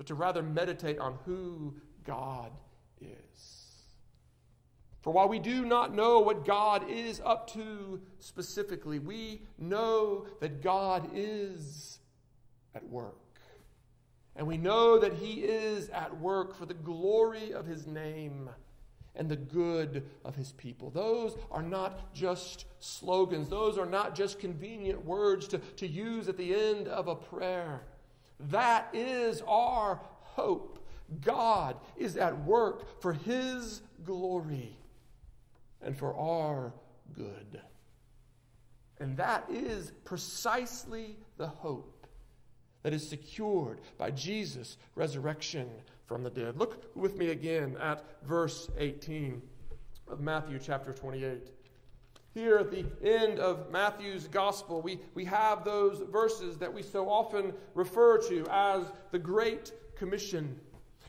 but 0.00 0.06
to 0.06 0.14
rather 0.14 0.42
meditate 0.42 0.98
on 0.98 1.18
who 1.26 1.74
God 2.06 2.52
is. 3.02 3.74
For 5.02 5.12
while 5.12 5.28
we 5.28 5.38
do 5.38 5.66
not 5.66 5.94
know 5.94 6.20
what 6.20 6.46
God 6.46 6.88
is 6.88 7.20
up 7.22 7.52
to 7.52 8.00
specifically, 8.18 8.98
we 8.98 9.42
know 9.58 10.24
that 10.40 10.62
God 10.62 11.10
is 11.12 11.98
at 12.74 12.82
work. 12.88 13.18
And 14.34 14.46
we 14.46 14.56
know 14.56 14.98
that 14.98 15.12
He 15.12 15.42
is 15.42 15.90
at 15.90 16.18
work 16.18 16.54
for 16.54 16.64
the 16.64 16.72
glory 16.72 17.52
of 17.52 17.66
His 17.66 17.86
name 17.86 18.48
and 19.14 19.28
the 19.28 19.36
good 19.36 20.08
of 20.24 20.34
His 20.34 20.52
people. 20.52 20.88
Those 20.88 21.36
are 21.50 21.62
not 21.62 22.14
just 22.14 22.64
slogans, 22.78 23.50
those 23.50 23.76
are 23.76 23.84
not 23.84 24.14
just 24.14 24.38
convenient 24.38 25.04
words 25.04 25.46
to, 25.48 25.58
to 25.58 25.86
use 25.86 26.26
at 26.26 26.38
the 26.38 26.54
end 26.54 26.88
of 26.88 27.06
a 27.06 27.14
prayer. 27.14 27.82
That 28.48 28.88
is 28.92 29.42
our 29.46 30.00
hope. 30.22 30.78
God 31.20 31.76
is 31.96 32.16
at 32.16 32.44
work 32.44 33.00
for 33.02 33.12
His 33.12 33.82
glory 34.04 34.76
and 35.82 35.96
for 35.96 36.14
our 36.14 36.72
good. 37.14 37.60
And 38.98 39.16
that 39.16 39.46
is 39.50 39.92
precisely 40.04 41.16
the 41.36 41.46
hope 41.46 42.06
that 42.82 42.92
is 42.92 43.08
secured 43.08 43.80
by 43.98 44.10
Jesus' 44.10 44.76
resurrection 44.94 45.68
from 46.06 46.22
the 46.22 46.30
dead. 46.30 46.56
Look 46.56 46.94
with 46.96 47.16
me 47.16 47.30
again 47.30 47.76
at 47.80 48.04
verse 48.24 48.70
18 48.78 49.40
of 50.08 50.20
Matthew 50.20 50.58
chapter 50.58 50.92
28. 50.92 51.50
Here 52.32 52.58
at 52.58 52.70
the 52.70 52.84
end 53.02 53.40
of 53.40 53.70
Matthew's 53.72 54.28
gospel, 54.28 54.80
we, 54.80 55.00
we 55.14 55.24
have 55.24 55.64
those 55.64 56.00
verses 56.10 56.58
that 56.58 56.72
we 56.72 56.82
so 56.82 57.08
often 57.08 57.52
refer 57.74 58.18
to 58.28 58.46
as 58.50 58.92
the 59.10 59.18
Great 59.18 59.72
Commission. 59.96 60.60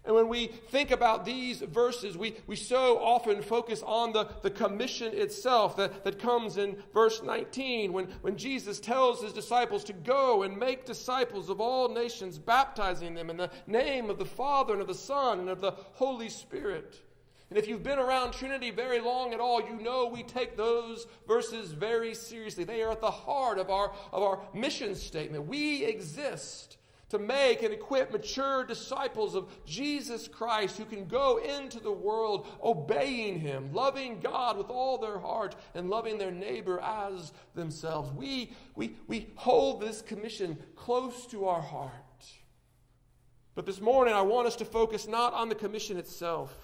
And 0.04 0.16
when 0.16 0.28
we 0.30 0.48
think 0.48 0.90
about 0.90 1.26
these 1.26 1.60
verses, 1.60 2.18
we, 2.18 2.36
we 2.48 2.56
so 2.56 2.98
often 2.98 3.44
focus 3.44 3.84
on 3.86 4.14
the, 4.14 4.30
the 4.42 4.50
commission 4.50 5.14
itself 5.14 5.78
that, 5.78 6.04
that 6.04 6.18
comes 6.18 6.58
in 6.58 6.76
verse 6.92 7.22
19 7.22 7.94
when, 7.94 8.06
when 8.22 8.36
Jesus 8.36 8.80
tells 8.80 9.22
his 9.22 9.32
disciples 9.32 9.84
to 9.84 9.94
go 9.94 10.42
and 10.42 10.58
make 10.58 10.86
disciples 10.86 11.52
of 11.52 11.62
all 11.62 11.88
nations, 11.88 12.40
baptizing 12.40 13.14
them 13.14 13.30
in 13.30 13.38
the 13.38 13.52
name 13.68 14.10
of 14.10 14.18
the 14.18 14.26
Father 14.26 14.74
and 14.74 14.82
of 14.82 14.88
the 14.88 14.96
Son 14.96 15.40
and 15.40 15.50
of 15.50 15.62
the 15.62 15.76
Holy 15.94 16.30
Spirit. 16.30 17.00
And 17.52 17.58
if 17.58 17.68
you've 17.68 17.84
been 17.84 18.00
around 18.00 18.32
Trinity 18.32 18.72
very 18.72 19.02
long 19.02 19.34
at 19.34 19.42
all, 19.42 19.62
you 19.62 19.76
know 19.76 20.08
we 20.08 20.24
take 20.24 20.56
those 20.56 21.06
verses 21.28 21.74
very 21.74 22.16
seriously. 22.16 22.64
They 22.64 22.82
are 22.82 22.92
at 22.92 23.02
the 23.02 23.12
heart 23.12 23.60
of 23.60 23.70
our, 23.70 23.92
of 24.14 24.24
our 24.24 24.40
mission 24.54 24.96
statement. 24.96 25.48
We 25.48 25.84
exist 25.84 26.78
to 27.10 27.20
make 27.20 27.62
and 27.62 27.74
equip 27.74 28.14
mature 28.14 28.64
disciples 28.64 29.36
of 29.36 29.52
Jesus 29.66 30.30
Christ 30.30 30.78
who 30.78 30.86
can 30.86 31.08
go 31.08 31.40
into 31.40 31.82
the 31.82 31.92
world 31.92 32.48
obeying 32.64 33.38
Him, 33.42 33.74
loving 33.74 34.22
God 34.22 34.58
with 34.58 34.70
all 34.70 34.98
their 34.98 35.20
heart, 35.20 35.58
and 35.76 35.90
loving 35.90 36.18
their 36.18 36.32
neighbor 36.32 36.80
as 36.80 37.34
themselves. 37.54 38.14
We, 38.14 38.54
we, 38.78 38.96
we 39.08 39.28
hold 39.36 39.82
this 39.82 40.02
commission 40.02 40.58
close 40.78 41.26
to 41.28 41.48
our 41.48 41.62
heart. 41.62 41.92
But 43.56 43.66
this 43.66 43.82
morning, 43.82 44.14
I 44.14 44.22
want 44.22 44.48
us 44.48 44.56
to 44.56 44.66
focus 44.66 45.06
not 45.06 45.34
on 45.34 45.50
the 45.50 45.56
commission 45.56 45.98
itself, 45.98 46.58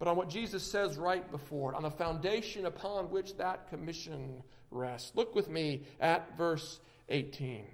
but 0.00 0.08
on 0.08 0.16
what 0.16 0.30
Jesus 0.30 0.62
says 0.64 0.96
right 0.96 1.30
before 1.30 1.72
it, 1.72 1.76
on 1.76 1.82
the 1.82 1.90
foundation 1.90 2.64
upon 2.64 3.10
which 3.10 3.36
that 3.36 3.68
commission 3.68 4.42
rests. 4.70 5.12
Look 5.14 5.34
with 5.34 5.50
me 5.50 5.82
at 6.00 6.36
verse 6.38 6.80
18. 7.10 7.66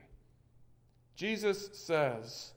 Jesus 1.14 1.70
says, 1.72 2.52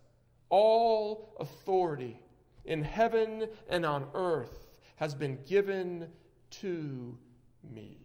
All 0.49 1.35
authority 1.39 2.19
in 2.65 2.83
heaven 2.83 3.47
and 3.69 3.85
on 3.85 4.07
earth 4.15 4.79
has 4.95 5.13
been 5.13 5.37
given 5.47 6.07
to 6.49 7.15
me. 7.71 7.99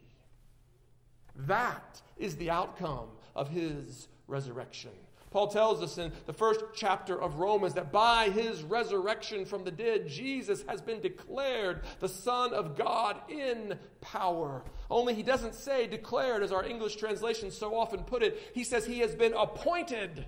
That 1.35 2.03
is 2.19 2.37
the 2.37 2.51
outcome 2.51 3.09
of 3.35 3.49
his 3.49 4.09
resurrection. 4.27 4.93
Paul 5.35 5.49
tells 5.49 5.83
us 5.83 5.99
in 5.99 6.13
the 6.27 6.33
first 6.33 6.61
chapter 6.77 7.21
of 7.21 7.41
Romans 7.41 7.75
that 7.75 7.91
by 7.91 8.31
his 8.31 8.63
resurrection 8.63 9.45
from 9.45 9.65
the 9.65 9.73
dead, 9.73 10.07
Jesus 10.07 10.63
has 10.69 10.81
been 10.81 11.01
declared 11.01 11.81
the 11.99 12.09
Son 12.09 12.55
of 12.55 12.79
God 12.79 13.17
in 13.29 13.77
power. 14.01 14.63
Only 14.89 15.13
he 15.13 15.25
doesn't 15.25 15.57
say 15.57 15.89
declared 15.89 16.45
as 16.45 16.53
our 16.53 16.65
English 16.65 16.95
translations 16.95 17.59
so 17.59 17.75
often 17.75 18.05
put 18.05 18.23
it. 18.23 18.53
He 18.55 18.63
says 18.63 18.87
he 18.87 19.01
has 19.01 19.17
been 19.17 19.35
appointed. 19.35 20.25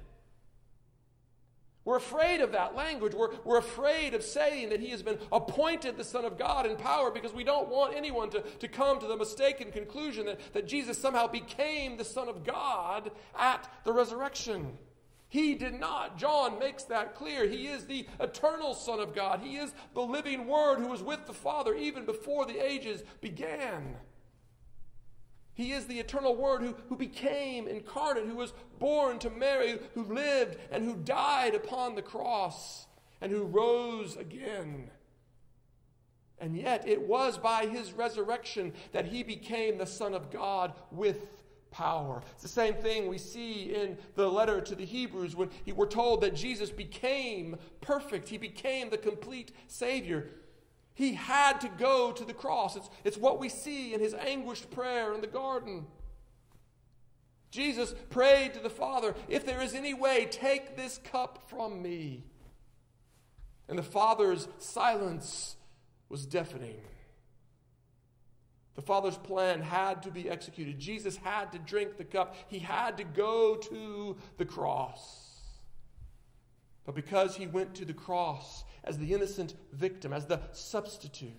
We're 1.84 1.98
afraid 1.98 2.40
of 2.40 2.50
that 2.50 2.74
language. 2.74 3.14
We're, 3.14 3.32
we're 3.44 3.58
afraid 3.58 4.12
of 4.12 4.24
saying 4.24 4.70
that 4.70 4.80
he 4.80 4.88
has 4.88 5.04
been 5.04 5.20
appointed 5.30 5.96
the 5.96 6.02
Son 6.02 6.24
of 6.24 6.36
God 6.36 6.66
in 6.66 6.76
power 6.76 7.12
because 7.12 7.32
we 7.32 7.44
don't 7.44 7.68
want 7.68 7.94
anyone 7.94 8.28
to, 8.30 8.40
to 8.40 8.66
come 8.66 8.98
to 8.98 9.06
the 9.06 9.16
mistaken 9.16 9.70
conclusion 9.70 10.26
that, 10.26 10.40
that 10.52 10.66
Jesus 10.66 10.98
somehow 10.98 11.28
became 11.28 11.96
the 11.96 12.04
Son 12.04 12.28
of 12.28 12.42
God 12.42 13.12
at 13.38 13.72
the 13.84 13.92
resurrection. 13.92 14.76
He 15.36 15.54
did 15.54 15.78
not. 15.78 16.16
John 16.16 16.58
makes 16.58 16.84
that 16.84 17.14
clear. 17.14 17.46
He 17.46 17.66
is 17.66 17.84
the 17.84 18.06
eternal 18.18 18.72
Son 18.72 19.00
of 19.00 19.14
God. 19.14 19.40
He 19.40 19.56
is 19.56 19.74
the 19.92 20.00
living 20.00 20.46
Word 20.46 20.78
who 20.78 20.86
was 20.86 21.02
with 21.02 21.26
the 21.26 21.34
Father 21.34 21.74
even 21.74 22.06
before 22.06 22.46
the 22.46 22.58
ages 22.58 23.02
began. 23.20 23.96
He 25.52 25.72
is 25.72 25.84
the 25.84 26.00
eternal 26.00 26.34
Word 26.34 26.62
who, 26.62 26.74
who 26.88 26.96
became 26.96 27.68
incarnate, 27.68 28.24
who 28.24 28.36
was 28.36 28.54
born 28.78 29.18
to 29.18 29.28
Mary, 29.28 29.78
who 29.92 30.04
lived 30.04 30.56
and 30.70 30.86
who 30.86 30.96
died 30.96 31.54
upon 31.54 31.96
the 31.96 32.00
cross, 32.02 32.86
and 33.20 33.30
who 33.30 33.42
rose 33.42 34.16
again. 34.16 34.90
And 36.38 36.56
yet, 36.56 36.88
it 36.88 37.06
was 37.06 37.36
by 37.36 37.66
his 37.66 37.92
resurrection 37.92 38.72
that 38.92 39.04
he 39.04 39.22
became 39.22 39.76
the 39.76 39.84
Son 39.84 40.14
of 40.14 40.30
God 40.30 40.72
with 40.90 41.26
power. 41.76 42.22
It's 42.32 42.42
the 42.42 42.48
same 42.48 42.72
thing 42.74 43.06
we 43.06 43.18
see 43.18 43.74
in 43.74 43.98
the 44.14 44.30
letter 44.30 44.62
to 44.62 44.74
the 44.74 44.86
Hebrews 44.86 45.36
when 45.36 45.50
he, 45.64 45.72
we're 45.72 45.86
told 45.86 46.22
that 46.22 46.34
Jesus 46.34 46.70
became 46.70 47.56
perfect, 47.82 48.30
he 48.30 48.38
became 48.38 48.88
the 48.88 48.96
complete 48.96 49.52
Savior. 49.68 50.26
He 50.94 51.12
had 51.12 51.60
to 51.60 51.68
go 51.68 52.12
to 52.12 52.24
the 52.24 52.32
cross. 52.32 52.76
It's, 52.76 52.88
it's 53.04 53.18
what 53.18 53.38
we 53.38 53.50
see 53.50 53.92
in 53.92 54.00
his 54.00 54.14
anguished 54.14 54.70
prayer 54.70 55.12
in 55.12 55.20
the 55.20 55.26
garden. 55.26 55.86
Jesus 57.50 57.94
prayed 58.08 58.54
to 58.54 58.60
the 58.60 58.70
Father, 58.70 59.14
If 59.28 59.44
there 59.44 59.60
is 59.60 59.74
any 59.74 59.92
way, 59.92 60.26
take 60.30 60.76
this 60.76 60.98
cup 60.98 61.44
from 61.50 61.82
me. 61.82 62.24
And 63.68 63.78
the 63.78 63.82
Father's 63.82 64.48
silence 64.58 65.56
was 66.08 66.24
deafening. 66.24 66.80
The 68.86 68.92
Father's 68.92 69.18
plan 69.18 69.62
had 69.62 70.04
to 70.04 70.12
be 70.12 70.30
executed. 70.30 70.78
Jesus 70.78 71.16
had 71.16 71.50
to 71.50 71.58
drink 71.58 71.96
the 71.96 72.04
cup, 72.04 72.36
he 72.46 72.60
had 72.60 72.96
to 72.98 73.02
go 73.02 73.56
to 73.56 74.16
the 74.38 74.44
cross. 74.44 75.40
But 76.84 76.94
because 76.94 77.34
he 77.34 77.48
went 77.48 77.74
to 77.74 77.84
the 77.84 77.92
cross 77.92 78.62
as 78.84 78.96
the 78.96 79.12
innocent 79.12 79.54
victim, 79.72 80.12
as 80.12 80.26
the 80.26 80.38
substitute, 80.52 81.32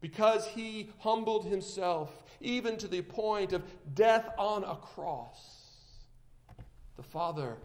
because 0.00 0.46
he 0.46 0.88
humbled 1.00 1.44
himself 1.44 2.24
even 2.40 2.78
to 2.78 2.88
the 2.88 3.02
point 3.02 3.52
of 3.52 3.62
death 3.92 4.30
on 4.38 4.64
a 4.64 4.76
cross, 4.76 5.66
the 6.96 7.02
Father 7.02 7.58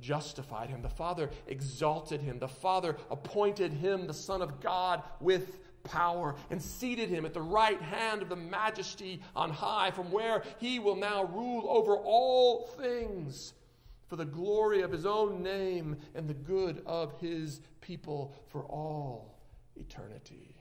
justified 0.00 0.70
him. 0.70 0.80
The 0.80 0.88
Father 0.88 1.28
exalted 1.46 2.22
him. 2.22 2.38
The 2.38 2.48
Father 2.48 2.96
appointed 3.10 3.74
him 3.74 4.06
the 4.06 4.14
Son 4.14 4.40
of 4.40 4.58
God 4.58 5.02
with 5.20 5.58
power 5.84 6.34
and 6.50 6.60
seated 6.60 7.08
him 7.08 7.24
at 7.24 7.34
the 7.34 7.42
right 7.42 7.80
hand 7.80 8.22
of 8.22 8.28
the 8.28 8.36
majesty 8.36 9.22
on 9.34 9.50
high, 9.50 9.90
from 9.90 10.10
where 10.10 10.42
he 10.58 10.78
will 10.78 10.96
now 10.96 11.24
rule 11.24 11.66
over 11.68 11.96
all 11.96 12.66
things 12.78 13.54
for 14.06 14.16
the 14.16 14.24
glory 14.24 14.82
of 14.82 14.90
his 14.90 15.06
own 15.06 15.42
name 15.42 15.96
and 16.14 16.28
the 16.28 16.34
good 16.34 16.82
of 16.84 17.18
his 17.20 17.60
people 17.80 18.34
for 18.48 18.64
all 18.64 19.38
eternity. 19.76 20.56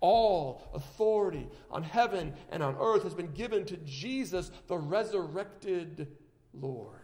All 0.00 0.62
authority 0.74 1.48
on 1.70 1.82
heaven 1.82 2.34
and 2.50 2.62
on 2.62 2.76
earth 2.80 3.02
has 3.02 3.14
been 3.14 3.32
given 3.32 3.64
to 3.66 3.76
Jesus, 3.78 4.50
the 4.66 4.78
resurrected 4.78 6.08
Lord. 6.52 6.94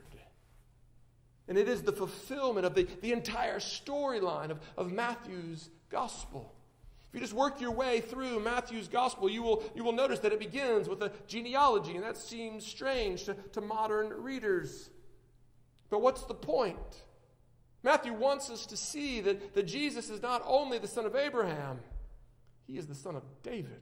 And 1.46 1.58
it 1.58 1.68
is 1.68 1.82
the 1.82 1.92
fulfillment 1.92 2.64
of 2.64 2.74
the, 2.74 2.88
the 3.02 3.12
entire 3.12 3.58
storyline 3.58 4.50
of, 4.50 4.60
of 4.76 4.90
Matthew's 4.90 5.68
gospel. 5.90 6.54
If 7.14 7.20
you 7.20 7.26
just 7.26 7.32
work 7.32 7.60
your 7.60 7.70
way 7.70 8.00
through 8.00 8.40
Matthew's 8.40 8.88
gospel, 8.88 9.30
you 9.30 9.40
will, 9.40 9.62
you 9.76 9.84
will 9.84 9.92
notice 9.92 10.18
that 10.18 10.32
it 10.32 10.40
begins 10.40 10.88
with 10.88 11.00
a 11.00 11.12
genealogy, 11.28 11.94
and 11.94 12.02
that 12.02 12.16
seems 12.16 12.66
strange 12.66 13.22
to, 13.26 13.34
to 13.52 13.60
modern 13.60 14.08
readers. 14.08 14.90
But 15.90 16.02
what's 16.02 16.24
the 16.24 16.34
point? 16.34 16.76
Matthew 17.84 18.12
wants 18.12 18.50
us 18.50 18.66
to 18.66 18.76
see 18.76 19.20
that, 19.20 19.54
that 19.54 19.62
Jesus 19.62 20.10
is 20.10 20.22
not 20.22 20.42
only 20.44 20.78
the 20.78 20.88
son 20.88 21.06
of 21.06 21.14
Abraham, 21.14 21.78
he 22.66 22.78
is 22.78 22.88
the 22.88 22.96
son 22.96 23.14
of 23.14 23.22
David. 23.44 23.80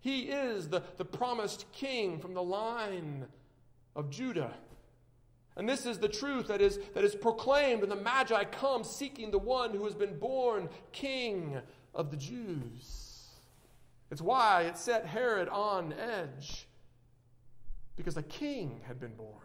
He 0.00 0.30
is 0.30 0.70
the, 0.70 0.82
the 0.96 1.04
promised 1.04 1.70
king 1.72 2.20
from 2.20 2.32
the 2.32 2.42
line 2.42 3.26
of 3.94 4.08
Judah. 4.08 4.54
And 5.56 5.68
this 5.68 5.84
is 5.84 5.98
the 5.98 6.08
truth 6.08 6.48
that 6.48 6.62
is, 6.62 6.78
that 6.94 7.04
is 7.04 7.14
proclaimed 7.14 7.82
when 7.82 7.90
the 7.90 7.96
Magi 7.96 8.44
come 8.44 8.82
seeking 8.82 9.30
the 9.30 9.36
one 9.36 9.74
who 9.74 9.84
has 9.84 9.94
been 9.94 10.18
born 10.18 10.70
king 10.92 11.60
of 11.94 12.10
the 12.10 12.16
Jews. 12.16 13.28
It's 14.10 14.22
why 14.22 14.62
it 14.62 14.76
set 14.76 15.06
Herod 15.06 15.48
on 15.48 15.94
edge, 15.94 16.66
because 17.96 18.16
a 18.16 18.22
king 18.22 18.80
had 18.86 19.00
been 19.00 19.14
born. 19.14 19.38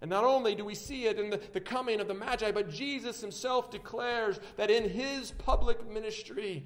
And 0.00 0.08
not 0.08 0.24
only 0.24 0.54
do 0.54 0.64
we 0.64 0.74
see 0.74 1.06
it 1.06 1.18
in 1.18 1.30
the, 1.30 1.40
the 1.52 1.60
coming 1.60 2.00
of 2.00 2.08
the 2.08 2.14
Magi, 2.14 2.52
but 2.52 2.70
Jesus 2.70 3.20
himself 3.20 3.70
declares 3.70 4.38
that 4.56 4.70
in 4.70 4.88
his 4.88 5.32
public 5.32 5.90
ministry, 5.90 6.64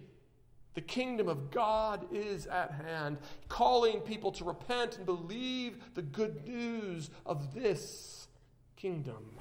the 0.75 0.83
kingdom 0.83 1.29
of 1.29 1.51
God 1.51 2.07
is 2.13 2.47
at 2.47 2.71
hand, 2.71 3.19
calling 3.49 4.01
people 4.01 4.33
to 4.33 4.45
repent 4.45 4.99
and 4.99 5.07
believe 5.07 5.79
the 5.95 6.03
good 6.03 6.47
news 6.47 7.11
of 7.27 7.55
this 7.55 8.29
kingdom. 8.77 9.39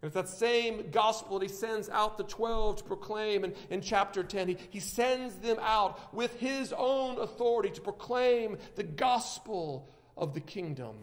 And 0.00 0.08
it's 0.08 0.14
that 0.14 0.28
same 0.28 0.90
gospel 0.92 1.38
that 1.38 1.48
he 1.48 1.52
sends 1.52 1.88
out 1.88 2.18
the 2.18 2.24
12 2.24 2.76
to 2.76 2.84
proclaim 2.84 3.44
in, 3.44 3.54
in 3.68 3.80
chapter 3.80 4.22
10. 4.22 4.48
He, 4.48 4.56
he 4.70 4.80
sends 4.80 5.34
them 5.36 5.58
out 5.60 6.14
with 6.14 6.38
his 6.38 6.72
own 6.76 7.18
authority 7.18 7.70
to 7.70 7.80
proclaim 7.80 8.58
the 8.76 8.84
gospel 8.84 9.92
of 10.16 10.34
the 10.34 10.40
kingdom. 10.40 10.96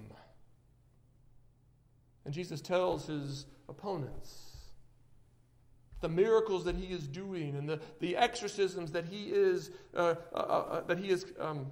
And 2.23 2.33
Jesus 2.33 2.61
tells 2.61 3.07
his 3.07 3.45
opponents 3.67 4.45
the 5.99 6.09
miracles 6.09 6.65
that 6.65 6.75
he 6.75 6.93
is 6.93 7.07
doing 7.07 7.55
and 7.55 7.67
the, 7.67 7.79
the 7.99 8.15
exorcisms 8.15 8.91
that 8.91 9.05
he 9.05 9.25
is, 9.25 9.71
uh, 9.95 10.15
uh, 10.33 10.37
uh, 10.37 10.81
that 10.85 10.99
he 10.99 11.09
is 11.09 11.25
um, 11.39 11.67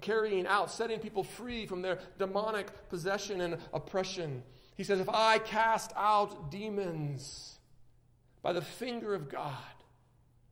carrying 0.00 0.46
out, 0.46 0.70
setting 0.70 1.00
people 1.00 1.24
free 1.24 1.66
from 1.66 1.82
their 1.82 1.98
demonic 2.18 2.88
possession 2.88 3.40
and 3.40 3.56
oppression 3.72 4.42
he 4.82 4.84
says, 4.84 4.98
If 4.98 5.08
I 5.08 5.38
cast 5.38 5.92
out 5.94 6.50
demons 6.50 7.60
by 8.42 8.52
the 8.52 8.60
finger 8.60 9.14
of 9.14 9.28
God, 9.28 9.54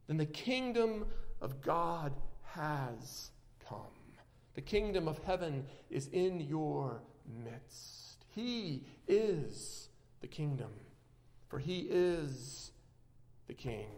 then 0.06 0.18
the 0.18 0.24
kingdom 0.24 1.06
of 1.40 1.60
God 1.60 2.12
has 2.44 3.32
come. 3.68 3.80
The 4.54 4.60
kingdom 4.60 5.08
of 5.08 5.18
heaven 5.24 5.64
is 5.90 6.06
in 6.12 6.38
your 6.42 7.02
midst. 7.44 8.24
He 8.28 8.84
is 9.08 9.88
the 10.20 10.28
kingdom, 10.28 10.70
for 11.48 11.58
he 11.58 11.88
is 11.90 12.70
the 13.48 13.54
king. 13.54 13.88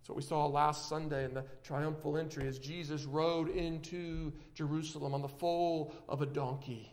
That's 0.00 0.08
what 0.08 0.16
we 0.16 0.22
saw 0.22 0.46
last 0.46 0.88
Sunday 0.88 1.24
in 1.24 1.34
the 1.34 1.44
triumphal 1.62 2.16
entry 2.16 2.48
as 2.48 2.58
Jesus 2.58 3.04
rode 3.04 3.50
into 3.50 4.32
Jerusalem 4.54 5.14
on 5.14 5.22
the 5.22 5.28
foal 5.28 5.94
of 6.08 6.20
a 6.20 6.26
donkey. 6.26 6.90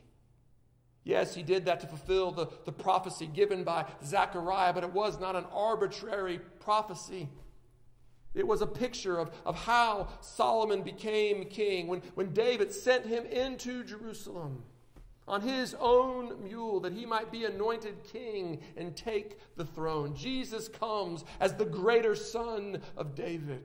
Yes, 1.04 1.34
he 1.34 1.42
did 1.42 1.66
that 1.66 1.80
to 1.80 1.88
fulfill 1.88 2.32
the, 2.32 2.48
the 2.66 2.72
prophecy 2.72 3.26
given 3.26 3.64
by 3.64 3.86
Zechariah, 4.06 4.74
but 4.74 4.84
it 4.84 4.94
was 4.94 5.20
not 5.20 5.36
an 5.36 5.46
arbitrary 5.52 6.40
prophecy. 6.60 7.28
It 8.34 8.48
was 8.48 8.62
a 8.62 8.68
picture 8.68 9.18
of, 9.18 9.32
of 9.46 9.56
how 9.56 10.08
Solomon 10.22 10.84
became 10.84 11.46
king 11.46 11.88
when, 11.88 12.02
when 12.14 12.34
David 12.34 12.72
sent 12.72 13.06
him 13.06 13.26
into 13.26 13.84
Jerusalem 13.84 14.64
on 15.28 15.42
his 15.42 15.76
own 15.80 16.44
mule 16.44 16.80
that 16.82 16.94
he 16.94 17.06
might 17.06 17.32
be 17.32 17.46
anointed 17.46 18.04
king 18.04 18.62
and 18.78 18.96
take 18.96 19.38
the 19.56 19.66
throne. 19.66 20.16
Jesus 20.16 20.68
comes 20.68 21.24
as 21.40 21.54
the 21.54 21.66
greater 21.66 22.16
son 22.16 22.82
of 22.98 23.16
David 23.16 23.64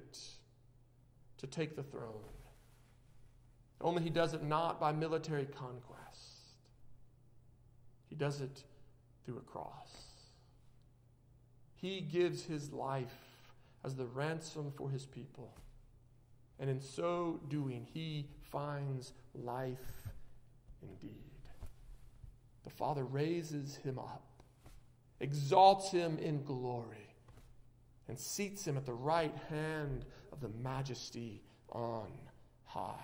to 1.39 1.47
take 1.47 1.77
the 1.77 1.83
throne. 1.83 2.23
Only 3.81 4.03
he 4.03 4.11
does 4.11 4.33
it 4.33 4.43
not 4.43 4.81
by 4.81 4.93
military 4.93 5.45
conquest, 5.45 6.06
he 8.09 8.15
does 8.15 8.41
it 8.41 8.65
through 9.25 9.39
a 9.39 9.41
cross. 9.41 10.07
He 11.75 12.01
gives 12.01 12.45
his 12.45 12.73
life 12.73 13.15
as 13.85 13.95
the 13.95 14.07
ransom 14.07 14.73
for 14.77 14.91
his 14.91 15.05
people. 15.05 15.53
And 16.59 16.71
in 16.71 16.81
so 16.81 17.41
doing, 17.49 17.87
he 17.93 18.29
finds 18.51 19.13
life 19.35 20.09
indeed. 20.83 21.13
The 22.65 22.71
Father 22.71 23.05
raises 23.05 23.77
him 23.77 23.99
up, 23.99 24.25
exalts 25.21 25.91
him 25.91 26.19
in 26.19 26.43
glory, 26.43 27.15
and 28.09 28.19
seats 28.19 28.67
him 28.67 28.77
at 28.77 28.87
the 28.87 28.93
right 28.93 29.35
hand 29.51 30.05
of 30.33 30.41
the 30.41 30.49
majesty 30.63 31.43
on 31.69 32.09
high, 32.65 32.95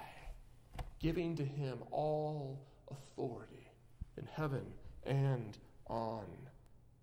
giving 0.99 1.37
to 1.37 1.45
him 1.45 1.79
all 1.91 2.67
authority 2.91 3.71
in 4.17 4.27
heaven 4.35 4.65
and 5.07 5.57
on 5.89 6.25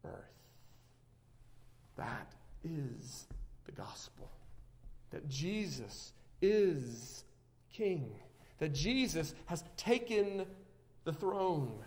earth. 0.05 0.13
That 1.97 2.33
is 2.63 3.27
the 3.65 3.71
gospel. 3.71 4.29
That 5.11 5.27
Jesus 5.27 6.13
is 6.41 7.23
king. 7.71 8.11
That 8.59 8.73
Jesus 8.73 9.33
has 9.45 9.63
taken 9.77 10.45
the 11.03 11.13
throne. 11.13 11.79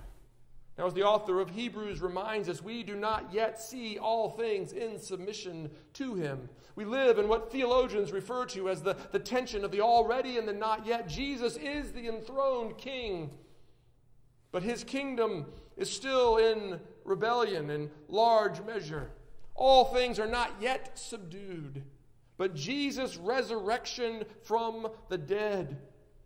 Now, 0.79 0.87
as 0.87 0.94
the 0.94 1.03
author 1.03 1.40
of 1.40 1.51
Hebrews 1.51 2.01
reminds 2.01 2.48
us, 2.48 2.62
we 2.62 2.83
do 2.83 2.96
not 2.96 3.33
yet 3.33 3.61
see 3.61 3.98
all 3.98 4.31
things 4.31 4.72
in 4.72 4.98
submission 4.98 5.70
to 5.94 6.14
him. 6.14 6.48
We 6.77 6.87
live 6.87 7.18
in 7.18 7.29
what 7.29 7.53
theologians 7.53 8.11
refer 8.11 8.46
to 8.46 8.70
as 8.70 8.81
the, 8.81 8.96
the 9.12 9.18
tension 9.18 9.64
of 9.64 9.70
the 9.70 9.83
already 9.83 10.38
and 10.38 10.48
the 10.48 10.55
not 10.55 10.87
yet. 10.87 11.09
Jesus 11.09 11.57
is 11.57 11.92
the 11.92 12.09
enthroned 12.09 12.79
king, 12.79 13.31
but 14.53 14.62
his 14.62 14.85
kingdom 14.85 15.47
is 15.77 15.91
still 15.91 16.37
in 16.37 16.79
rebellion 17.05 17.71
in 17.71 17.91
large 18.09 18.61
measure. 18.62 19.11
All 19.55 19.87
things 19.87 20.19
are 20.19 20.29
not 20.29 20.53
yet 20.61 20.99
subdued. 20.99 21.83
But 22.37 22.55
Jesus' 22.55 23.17
resurrection 23.17 24.25
from 24.43 24.88
the 25.09 25.19
dead 25.19 25.79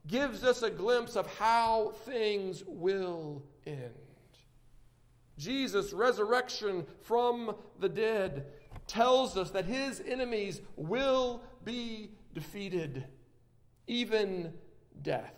gives 0.07 0.45
us 0.45 0.63
a 0.63 0.71
glimpse 0.71 1.17
of 1.17 1.27
how 1.39 1.93
things 2.05 2.63
will 2.67 3.43
end. 3.67 3.93
Jesus' 5.39 5.93
resurrection 5.93 6.87
from 7.03 7.55
the 7.79 7.89
dead 7.89 8.47
tells 8.87 9.37
us 9.37 9.51
that 9.51 9.65
his 9.65 10.01
enemies 10.07 10.61
will 10.77 11.43
be 11.65 12.11
defeated, 12.35 13.05
even 13.87 14.53
death. 15.03 15.35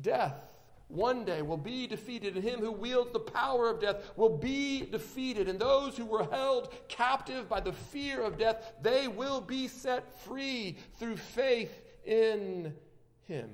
Death 0.00 0.49
one 0.90 1.24
day 1.24 1.42
will 1.42 1.56
be 1.56 1.86
defeated, 1.86 2.34
and 2.34 2.44
him 2.44 2.60
who 2.60 2.72
wields 2.72 3.12
the 3.12 3.20
power 3.20 3.70
of 3.70 3.80
death 3.80 4.10
will 4.16 4.36
be 4.36 4.86
defeated. 4.90 5.48
And 5.48 5.58
those 5.58 5.96
who 5.96 6.04
were 6.04 6.24
held 6.24 6.72
captive 6.88 7.48
by 7.48 7.60
the 7.60 7.72
fear 7.72 8.22
of 8.22 8.38
death, 8.38 8.72
they 8.82 9.08
will 9.08 9.40
be 9.40 9.68
set 9.68 10.20
free 10.24 10.76
through 10.98 11.16
faith 11.16 11.82
in 12.04 12.74
him. 13.26 13.50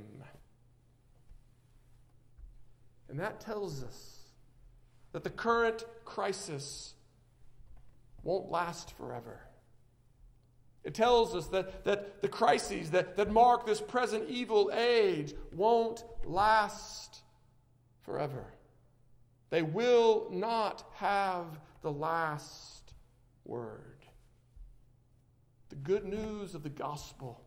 And 3.08 3.20
that 3.20 3.40
tells 3.40 3.82
us 3.84 4.16
that 5.12 5.22
the 5.22 5.30
current 5.30 5.84
crisis 6.04 6.94
won't 8.22 8.50
last 8.50 8.96
forever. 8.96 9.40
It 10.84 10.94
tells 10.94 11.34
us 11.34 11.46
that, 11.48 11.84
that 11.84 12.22
the 12.22 12.28
crises 12.28 12.92
that, 12.92 13.16
that 13.16 13.30
mark 13.30 13.66
this 13.66 13.80
present 13.80 14.28
evil 14.28 14.70
age 14.72 15.34
won't 15.52 16.04
last 16.24 17.22
forever. 18.06 18.46
They 19.50 19.62
will 19.62 20.28
not 20.30 20.84
have 20.94 21.46
the 21.82 21.92
last 21.92 22.94
word. 23.44 24.06
The 25.68 25.76
good 25.76 26.04
news 26.04 26.54
of 26.54 26.62
the 26.62 26.70
gospel 26.70 27.44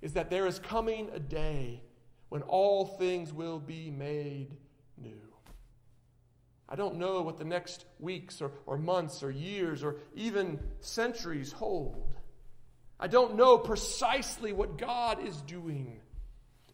is 0.00 0.12
that 0.12 0.30
there 0.30 0.46
is 0.46 0.58
coming 0.58 1.10
a 1.12 1.18
day 1.18 1.82
when 2.28 2.42
all 2.42 2.86
things 2.86 3.32
will 3.32 3.58
be 3.58 3.90
made 3.90 4.56
new. 4.96 5.20
I 6.68 6.76
don't 6.76 6.96
know 6.96 7.22
what 7.22 7.38
the 7.38 7.44
next 7.44 7.84
weeks 7.98 8.40
or, 8.40 8.52
or 8.64 8.78
months 8.78 9.22
or 9.22 9.30
years 9.30 9.82
or 9.82 9.96
even 10.14 10.60
centuries 10.80 11.50
hold. 11.50 12.14
I 12.98 13.08
don't 13.08 13.34
know 13.34 13.58
precisely 13.58 14.52
what 14.52 14.78
God 14.78 15.26
is 15.26 15.36
doing. 15.42 16.00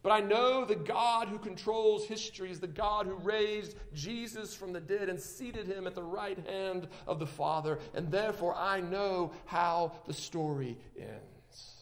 But 0.07 0.23
I 0.23 0.25
know 0.25 0.63
the 0.63 0.73
God 0.73 1.27
who 1.27 1.37
controls 1.37 2.05
history 2.05 2.49
is 2.49 2.61
the 2.61 2.65
God 2.65 3.07
who 3.07 3.15
raised 3.15 3.75
Jesus 3.93 4.55
from 4.55 4.71
the 4.71 4.79
dead 4.79 5.09
and 5.09 5.19
seated 5.19 5.67
him 5.67 5.85
at 5.85 5.95
the 5.95 6.01
right 6.01 6.39
hand 6.47 6.87
of 7.05 7.19
the 7.19 7.27
Father. 7.27 7.77
And 7.93 8.09
therefore, 8.09 8.55
I 8.55 8.79
know 8.79 9.33
how 9.43 9.99
the 10.07 10.13
story 10.13 10.77
ends. 10.97 11.73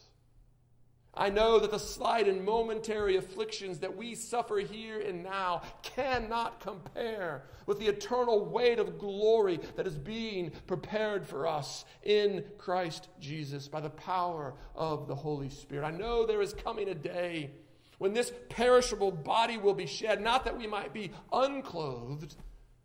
I 1.14 1.30
know 1.30 1.60
that 1.60 1.70
the 1.70 1.78
slight 1.78 2.26
and 2.26 2.44
momentary 2.44 3.14
afflictions 3.14 3.78
that 3.78 3.96
we 3.96 4.16
suffer 4.16 4.58
here 4.58 4.98
and 4.98 5.22
now 5.22 5.62
cannot 5.84 6.58
compare 6.58 7.44
with 7.66 7.78
the 7.78 7.86
eternal 7.86 8.44
weight 8.44 8.80
of 8.80 8.98
glory 8.98 9.60
that 9.76 9.86
is 9.86 9.98
being 9.98 10.50
prepared 10.66 11.24
for 11.24 11.46
us 11.46 11.84
in 12.02 12.42
Christ 12.58 13.06
Jesus 13.20 13.68
by 13.68 13.80
the 13.80 13.90
power 13.90 14.54
of 14.74 15.06
the 15.06 15.14
Holy 15.14 15.48
Spirit. 15.48 15.86
I 15.86 15.92
know 15.92 16.26
there 16.26 16.42
is 16.42 16.54
coming 16.54 16.88
a 16.88 16.94
day 16.94 17.52
when 17.98 18.12
this 18.12 18.32
perishable 18.48 19.10
body 19.10 19.56
will 19.56 19.74
be 19.74 19.86
shed, 19.86 20.20
not 20.20 20.44
that 20.44 20.58
we 20.58 20.66
might 20.66 20.92
be 20.92 21.10
unclothed, 21.32 22.36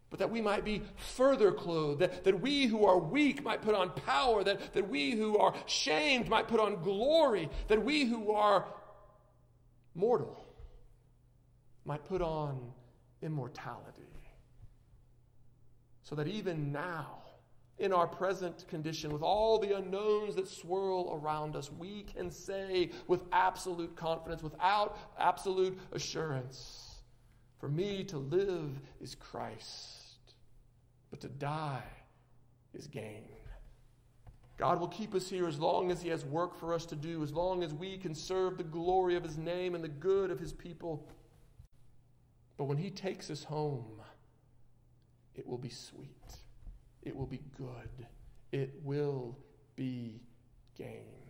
but 0.09 0.19
that 0.19 0.29
we 0.29 0.41
might 0.41 0.65
be 0.65 0.83
further 1.15 1.51
clothed, 1.51 2.01
that, 2.01 2.23
that 2.23 2.41
we 2.41 2.65
who 2.65 2.85
are 2.85 2.97
weak 2.97 3.43
might 3.43 3.61
put 3.61 3.75
on 3.75 3.89
power, 3.91 4.43
that, 4.43 4.73
that 4.73 4.89
we 4.89 5.11
who 5.11 5.37
are 5.37 5.53
shamed 5.65 6.27
might 6.29 6.47
put 6.47 6.59
on 6.59 6.81
glory, 6.83 7.49
that 7.67 7.83
we 7.83 8.05
who 8.05 8.31
are 8.33 8.65
mortal 9.95 10.45
might 11.85 12.03
put 12.05 12.21
on 12.21 12.73
immortality. 13.21 14.01
So 16.03 16.15
that 16.15 16.27
even 16.27 16.71
now, 16.71 17.19
in 17.79 17.91
our 17.91 18.07
present 18.07 18.67
condition, 18.67 19.11
with 19.11 19.23
all 19.23 19.57
the 19.57 19.75
unknowns 19.75 20.35
that 20.35 20.47
swirl 20.47 21.19
around 21.19 21.55
us, 21.55 21.71
we 21.71 22.03
can 22.03 22.29
say 22.29 22.91
with 23.07 23.21
absolute 23.31 23.95
confidence, 23.95 24.43
without 24.43 24.97
absolute 25.17 25.77
assurance, 25.91 27.01
for 27.59 27.69
me 27.69 28.03
to 28.03 28.17
live 28.17 28.79
is 28.99 29.15
Christ, 29.15 30.35
but 31.09 31.19
to 31.21 31.27
die 31.27 31.83
is 32.73 32.87
gain. 32.87 33.23
God 34.57 34.79
will 34.79 34.87
keep 34.87 35.15
us 35.15 35.27
here 35.27 35.47
as 35.47 35.59
long 35.59 35.89
as 35.89 36.03
He 36.03 36.09
has 36.09 36.23
work 36.23 36.55
for 36.55 36.73
us 36.73 36.85
to 36.85 36.95
do, 36.95 37.23
as 37.23 37.33
long 37.33 37.63
as 37.63 37.73
we 37.73 37.97
can 37.97 38.13
serve 38.13 38.57
the 38.57 38.63
glory 38.63 39.15
of 39.15 39.23
His 39.23 39.37
name 39.37 39.73
and 39.73 39.83
the 39.83 39.87
good 39.89 40.29
of 40.29 40.39
His 40.39 40.53
people. 40.53 41.07
But 42.57 42.65
when 42.65 42.77
He 42.77 42.91
takes 42.91 43.31
us 43.31 43.43
home, 43.43 43.99
it 45.33 45.47
will 45.47 45.57
be 45.57 45.69
sweet. 45.69 46.40
It 47.03 47.15
will 47.15 47.25
be 47.25 47.41
good. 47.57 48.07
It 48.51 48.73
will 48.83 49.37
be 49.75 50.21
gain. 50.77 51.21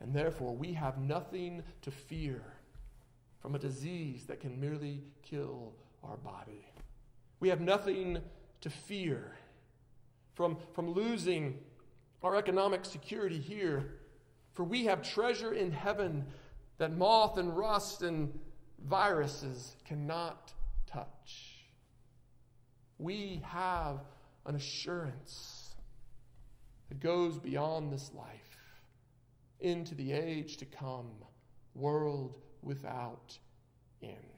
And 0.00 0.14
therefore, 0.14 0.54
we 0.54 0.72
have 0.74 0.98
nothing 0.98 1.62
to 1.82 1.90
fear 1.90 2.42
from 3.40 3.54
a 3.54 3.58
disease 3.58 4.26
that 4.26 4.40
can 4.40 4.60
merely 4.60 5.02
kill 5.22 5.72
our 6.02 6.16
body. 6.16 6.66
We 7.40 7.48
have 7.48 7.60
nothing 7.60 8.18
to 8.60 8.70
fear 8.70 9.36
from, 10.34 10.56
from 10.72 10.90
losing 10.90 11.58
our 12.22 12.36
economic 12.36 12.84
security 12.84 13.38
here, 13.38 13.96
for 14.52 14.64
we 14.64 14.84
have 14.86 15.02
treasure 15.02 15.52
in 15.52 15.70
heaven 15.70 16.24
that 16.78 16.96
moth 16.96 17.38
and 17.38 17.56
rust 17.56 18.02
and 18.02 18.38
viruses 18.86 19.76
cannot 19.84 20.52
touch. 20.86 21.64
We 22.98 23.42
have 23.44 24.00
an 24.46 24.54
assurance 24.54 25.74
that 26.88 27.00
goes 27.00 27.38
beyond 27.38 27.92
this 27.92 28.10
life 28.14 28.58
into 29.60 29.94
the 29.94 30.12
age 30.12 30.58
to 30.58 30.66
come, 30.66 31.10
world 31.74 32.38
without 32.62 33.38
end. 34.02 34.33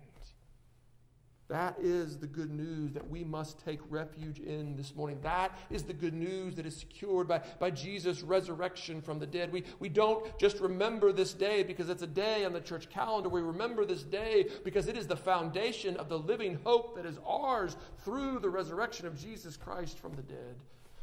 That 1.49 1.77
is 1.81 2.19
the 2.19 2.27
good 2.27 2.51
news 2.51 2.93
that 2.95 3.09
we 3.09 3.23
must 3.23 3.65
take 3.65 3.79
refuge 3.89 4.41
in 4.41 4.75
this 4.75 4.97
morning. 4.97 5.21
That 5.23 5.57
is 5.71 5.85
the 5.85 5.93
good 5.93 6.15
news 6.15 6.57
that 6.57 6.67
is 6.67 6.77
secured 6.77 7.29
by, 7.29 7.41
by 7.61 7.71
Jesus' 7.71 8.23
resurrection 8.23 9.01
from 9.01 9.21
the 9.21 9.27
dead. 9.27 9.53
We, 9.53 9.63
we 9.79 9.89
don't 9.89 10.37
just 10.41 10.59
remember 10.59 11.13
this 11.13 11.33
day 11.33 11.63
because 11.63 11.89
it's 11.89 12.03
a 12.03 12.07
day 12.07 12.45
on 12.45 12.53
the 12.53 12.61
church 12.61 12.91
calendar. 12.91 13.29
We 13.29 13.43
remember 13.43 13.85
this 13.85 14.03
day 14.03 14.49
because 14.65 14.89
it 14.89 14.97
is 14.97 15.07
the 15.07 15.17
foundation 15.17 15.97
of 15.99 16.09
the 16.09 16.19
living 16.19 16.59
hope 16.65 16.97
that 16.97 17.07
is 17.07 17.19
ours 17.25 17.77
through 18.05 18.41
the 18.41 18.51
resurrection 18.51 19.07
of 19.07 19.17
Jesus 19.17 19.57
Christ 19.57 20.01
from 20.01 20.15
the 20.15 20.23
dead. 20.23 20.57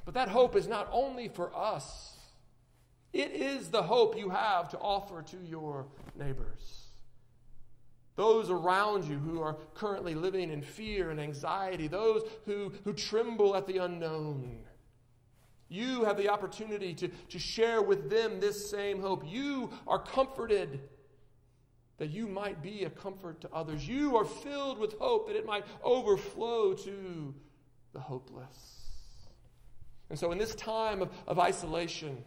But 0.03 0.13
that 0.15 0.27
hope 0.27 0.57
is 0.57 0.67
not 0.67 0.89
only 0.91 1.29
for 1.29 1.55
us, 1.55 2.17
it 3.13 3.31
is 3.31 3.69
the 3.69 3.83
hope 3.83 4.17
you 4.17 4.27
have 4.27 4.67
to 4.69 4.77
offer 4.77 5.21
to 5.21 5.37
your 5.47 5.85
neighbors 6.17 6.82
those 8.15 8.49
around 8.49 9.05
you 9.05 9.17
who 9.17 9.41
are 9.41 9.57
currently 9.73 10.13
living 10.13 10.51
in 10.51 10.61
fear 10.61 11.09
and 11.09 11.19
anxiety, 11.19 11.87
those 11.87 12.23
who, 12.45 12.71
who 12.83 12.93
tremble 12.93 13.55
at 13.55 13.65
the 13.65 13.77
unknown. 13.77 14.59
You 15.69 16.03
have 16.03 16.17
the 16.17 16.29
opportunity 16.29 16.93
to, 16.95 17.07
to 17.07 17.39
share 17.39 17.81
with 17.81 18.09
them 18.09 18.39
this 18.39 18.69
same 18.69 19.01
hope. 19.01 19.23
You 19.25 19.71
are 19.87 19.97
comforted 19.97 20.81
that 21.97 22.11
you 22.11 22.27
might 22.27 22.61
be 22.61 22.83
a 22.83 22.89
comfort 22.89 23.41
to 23.41 23.49
others. 23.51 23.87
You 23.87 24.15
are 24.17 24.25
filled 24.25 24.77
with 24.77 24.93
hope 24.99 25.27
that 25.27 25.35
it 25.35 25.45
might 25.45 25.65
overflow 25.83 26.73
to 26.73 27.33
the 27.93 27.99
hopeless. 27.99 28.83
And 30.09 30.19
so, 30.19 30.31
in 30.31 30.37
this 30.37 30.53
time 30.53 31.01
of, 31.01 31.09
of 31.27 31.39
isolation, 31.39 32.23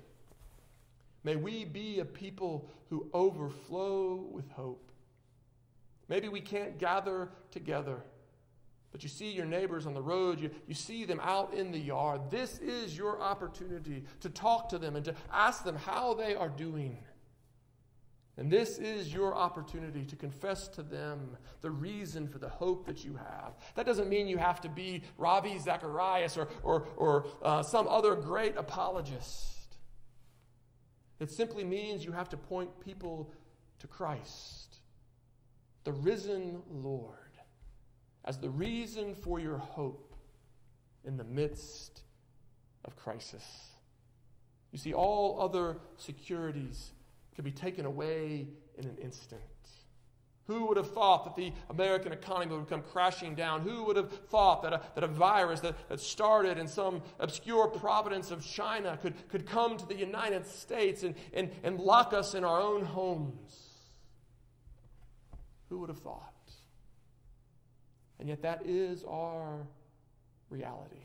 may 1.22 1.36
we 1.36 1.64
be 1.64 2.00
a 2.00 2.04
people 2.04 2.68
who 2.90 3.08
overflow 3.12 4.26
with 4.32 4.50
hope. 4.50 4.90
Maybe 6.08 6.28
we 6.28 6.40
can't 6.40 6.78
gather 6.78 7.30
together, 7.50 8.02
but 8.92 9.02
you 9.02 9.08
see 9.08 9.32
your 9.32 9.46
neighbors 9.46 9.86
on 9.86 9.94
the 9.94 10.02
road, 10.02 10.40
you, 10.40 10.50
you 10.66 10.74
see 10.74 11.04
them 11.04 11.20
out 11.22 11.52
in 11.52 11.72
the 11.72 11.78
yard. 11.78 12.30
This 12.30 12.58
is 12.58 12.96
your 12.96 13.20
opportunity 13.20 14.04
to 14.20 14.30
talk 14.30 14.68
to 14.70 14.78
them 14.78 14.96
and 14.96 15.04
to 15.04 15.14
ask 15.32 15.64
them 15.64 15.76
how 15.76 16.14
they 16.14 16.34
are 16.34 16.48
doing. 16.48 16.98
And 18.38 18.50
this 18.50 18.78
is 18.78 19.12
your 19.12 19.34
opportunity 19.34 20.04
to 20.04 20.14
confess 20.14 20.68
to 20.68 20.82
them 20.82 21.36
the 21.62 21.70
reason 21.70 22.28
for 22.28 22.38
the 22.38 22.48
hope 22.48 22.86
that 22.86 23.04
you 23.04 23.16
have. 23.16 23.54
That 23.74 23.86
doesn't 23.86 24.08
mean 24.08 24.28
you 24.28 24.36
have 24.36 24.60
to 24.60 24.68
be 24.68 25.02
Ravi 25.16 25.58
Zacharias 25.58 26.36
or, 26.36 26.48
or, 26.62 26.86
or 26.96 27.26
uh, 27.42 27.62
some 27.62 27.88
other 27.88 28.14
great 28.14 28.56
apologist. 28.56 29.78
It 31.18 31.30
simply 31.30 31.64
means 31.64 32.04
you 32.04 32.12
have 32.12 32.28
to 32.28 32.36
point 32.36 32.78
people 32.78 33.32
to 33.78 33.86
Christ 33.86 34.75
the 35.86 35.92
risen 35.92 36.60
Lord 36.68 37.14
as 38.24 38.38
the 38.38 38.50
reason 38.50 39.14
for 39.14 39.38
your 39.38 39.56
hope 39.56 40.16
in 41.04 41.16
the 41.16 41.22
midst 41.22 42.02
of 42.84 42.96
crisis. 42.96 43.44
You 44.72 44.78
see, 44.78 44.92
all 44.92 45.40
other 45.40 45.76
securities 45.96 46.90
can 47.36 47.44
be 47.44 47.52
taken 47.52 47.86
away 47.86 48.48
in 48.76 48.84
an 48.84 48.98
instant. 49.00 49.40
Who 50.48 50.66
would 50.66 50.76
have 50.76 50.90
thought 50.90 51.24
that 51.24 51.36
the 51.36 51.52
American 51.70 52.12
economy 52.12 52.56
would 52.56 52.68
come 52.68 52.82
crashing 52.82 53.36
down? 53.36 53.60
Who 53.60 53.84
would 53.84 53.96
have 53.96 54.10
thought 54.10 54.64
that 54.64 54.72
a, 54.72 54.80
that 54.96 55.04
a 55.04 55.08
virus 55.08 55.60
that, 55.60 55.88
that 55.88 56.00
started 56.00 56.58
in 56.58 56.66
some 56.66 57.00
obscure 57.20 57.68
province 57.68 58.32
of 58.32 58.44
China 58.44 58.98
could, 59.00 59.14
could 59.28 59.46
come 59.46 59.76
to 59.76 59.86
the 59.86 59.94
United 59.94 60.46
States 60.46 61.04
and, 61.04 61.14
and, 61.32 61.52
and 61.62 61.78
lock 61.78 62.12
us 62.12 62.34
in 62.34 62.42
our 62.42 62.60
own 62.60 62.84
homes? 62.84 63.65
Who 65.68 65.78
would 65.78 65.88
have 65.88 65.98
thought? 65.98 66.32
And 68.18 68.28
yet, 68.28 68.42
that 68.42 68.62
is 68.64 69.04
our 69.04 69.66
reality. 70.48 71.04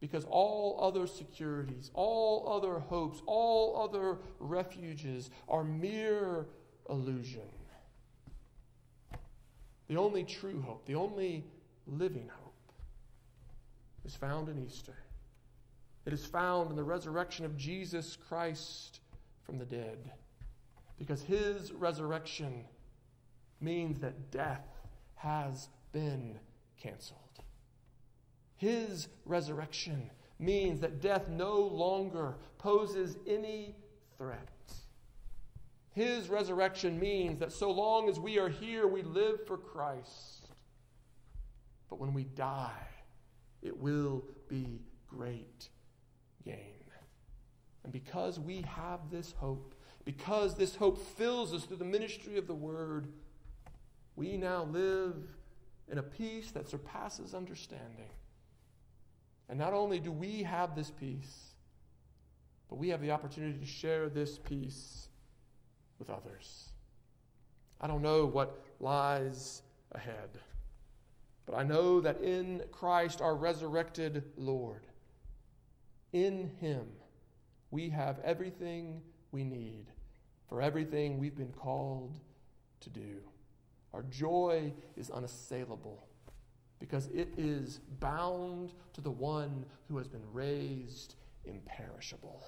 Because 0.00 0.26
all 0.28 0.78
other 0.82 1.06
securities, 1.06 1.90
all 1.94 2.52
other 2.52 2.78
hopes, 2.78 3.22
all 3.26 3.82
other 3.82 4.18
refuges 4.38 5.30
are 5.48 5.64
mere 5.64 6.46
illusion. 6.90 7.48
The 9.88 9.96
only 9.96 10.24
true 10.24 10.60
hope, 10.62 10.86
the 10.86 10.94
only 10.94 11.44
living 11.86 12.28
hope, 12.28 12.54
is 14.04 14.14
found 14.14 14.48
in 14.48 14.58
Easter. 14.58 14.96
It 16.06 16.12
is 16.12 16.26
found 16.26 16.70
in 16.70 16.76
the 16.76 16.84
resurrection 16.84 17.44
of 17.44 17.56
Jesus 17.56 18.16
Christ 18.28 19.00
from 19.42 19.58
the 19.58 19.64
dead. 19.64 20.10
Because 20.98 21.22
his 21.22 21.72
resurrection 21.72 22.64
means 23.64 23.98
that 24.00 24.30
death 24.30 24.66
has 25.14 25.68
been 25.92 26.38
canceled. 26.80 27.20
His 28.56 29.08
resurrection 29.24 30.10
means 30.38 30.80
that 30.80 31.00
death 31.00 31.28
no 31.28 31.60
longer 31.60 32.36
poses 32.58 33.16
any 33.26 33.74
threat. 34.18 34.48
His 35.92 36.28
resurrection 36.28 36.98
means 36.98 37.38
that 37.38 37.52
so 37.52 37.70
long 37.70 38.08
as 38.08 38.18
we 38.18 38.38
are 38.38 38.48
here, 38.48 38.86
we 38.86 39.02
live 39.02 39.46
for 39.46 39.56
Christ. 39.56 40.48
But 41.88 42.00
when 42.00 42.12
we 42.12 42.24
die, 42.24 42.88
it 43.62 43.76
will 43.78 44.24
be 44.48 44.82
great 45.08 45.68
gain. 46.44 46.58
And 47.84 47.92
because 47.92 48.40
we 48.40 48.62
have 48.62 49.10
this 49.10 49.32
hope, 49.36 49.74
because 50.04 50.56
this 50.56 50.74
hope 50.74 50.98
fills 51.16 51.54
us 51.54 51.64
through 51.64 51.76
the 51.76 51.84
ministry 51.84 52.38
of 52.38 52.46
the 52.46 52.54
Word, 52.54 53.08
we 54.16 54.36
now 54.36 54.64
live 54.64 55.16
in 55.90 55.98
a 55.98 56.02
peace 56.02 56.50
that 56.52 56.68
surpasses 56.68 57.34
understanding. 57.34 58.10
And 59.48 59.58
not 59.58 59.72
only 59.72 60.00
do 60.00 60.12
we 60.12 60.42
have 60.42 60.74
this 60.74 60.90
peace, 60.90 61.54
but 62.68 62.76
we 62.76 62.88
have 62.88 63.00
the 63.00 63.10
opportunity 63.10 63.58
to 63.58 63.66
share 63.66 64.08
this 64.08 64.38
peace 64.38 65.08
with 65.98 66.10
others. 66.10 66.70
I 67.80 67.86
don't 67.86 68.02
know 68.02 68.24
what 68.24 68.62
lies 68.80 69.62
ahead, 69.92 70.30
but 71.44 71.54
I 71.54 71.62
know 71.62 72.00
that 72.00 72.22
in 72.22 72.62
Christ, 72.72 73.20
our 73.20 73.36
resurrected 73.36 74.24
Lord, 74.36 74.86
in 76.12 76.50
Him, 76.60 76.86
we 77.70 77.90
have 77.90 78.20
everything 78.20 79.02
we 79.32 79.44
need 79.44 79.86
for 80.48 80.62
everything 80.62 81.18
we've 81.18 81.36
been 81.36 81.52
called 81.52 82.16
to 82.80 82.90
do. 82.90 83.16
Our 83.94 84.02
joy 84.02 84.72
is 84.96 85.10
unassailable 85.10 86.04
because 86.80 87.06
it 87.14 87.28
is 87.38 87.78
bound 88.00 88.74
to 88.94 89.00
the 89.00 89.10
one 89.10 89.64
who 89.88 89.96
has 89.98 90.08
been 90.08 90.24
raised 90.32 91.14
imperishable. 91.44 92.44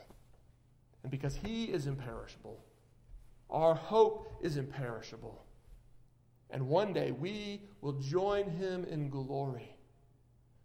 And 1.05 1.11
because 1.11 1.37
he 1.37 1.67
is 1.67 1.87
imperishable, 1.87 2.65
our 3.49 3.77
hope 3.77 4.29
is 4.43 4.57
imperishable. 4.57 5.45
And 6.51 6.67
one 6.67 6.93
day 6.93 7.13
we 7.13 7.63
will 7.81 7.93
join 7.93 8.51
him 8.51 8.85
in 8.85 9.09
glory 9.09 9.77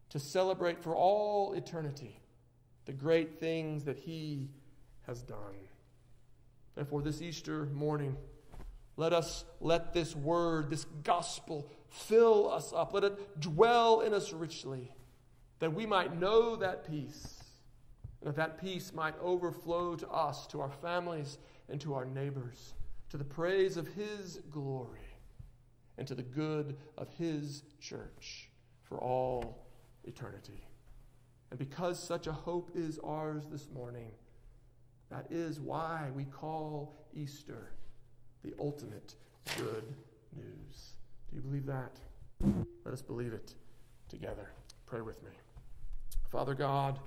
to 0.09 0.17
celebrate 0.17 0.81
for 0.81 0.95
all 0.95 1.53
eternity 1.53 2.19
the 2.85 2.91
great 2.91 3.39
things 3.39 3.83
that 3.83 3.99
he 3.99 4.49
has 5.03 5.21
done. 5.21 5.37
Therefore, 6.73 7.03
this 7.03 7.21
Easter 7.21 7.67
morning, 7.67 8.17
let 9.01 9.13
us 9.13 9.45
let 9.59 9.93
this 9.93 10.15
word, 10.15 10.69
this 10.69 10.85
gospel, 11.03 11.67
fill 11.89 12.51
us 12.51 12.71
up. 12.71 12.93
Let 12.93 13.03
it 13.03 13.39
dwell 13.39 14.01
in 14.01 14.13
us 14.13 14.31
richly, 14.31 14.91
that 15.57 15.73
we 15.73 15.87
might 15.87 16.19
know 16.19 16.55
that 16.57 16.87
peace, 16.87 17.41
and 18.21 18.27
that 18.27 18.35
that 18.35 18.61
peace 18.61 18.93
might 18.93 19.15
overflow 19.19 19.95
to 19.95 20.07
us, 20.07 20.45
to 20.47 20.61
our 20.61 20.69
families, 20.69 21.39
and 21.67 21.81
to 21.81 21.95
our 21.95 22.05
neighbors, 22.05 22.75
to 23.09 23.17
the 23.17 23.23
praise 23.23 23.75
of 23.75 23.87
His 23.87 24.39
glory, 24.51 25.17
and 25.97 26.07
to 26.07 26.13
the 26.13 26.21
good 26.21 26.77
of 26.95 27.09
His 27.17 27.63
church 27.79 28.51
for 28.83 28.99
all 28.99 29.65
eternity. 30.03 30.63
And 31.49 31.57
because 31.57 31.97
such 31.97 32.27
a 32.27 32.31
hope 32.31 32.69
is 32.75 32.99
ours 33.03 33.47
this 33.51 33.67
morning, 33.73 34.11
that 35.09 35.25
is 35.31 35.59
why 35.59 36.11
we 36.13 36.25
call 36.25 36.93
Easter 37.15 37.71
the 38.43 38.53
ultimate 38.59 39.15
good 39.57 39.83
news. 40.35 40.93
Do 41.29 41.35
you 41.35 41.41
believe 41.41 41.65
that? 41.65 41.97
Let 42.85 42.93
us 42.93 43.01
believe 43.01 43.33
it 43.33 43.53
together. 44.09 44.51
Pray 44.85 45.01
with 45.01 45.21
me. 45.23 45.31
Father 46.29 46.55
God, 46.55 46.99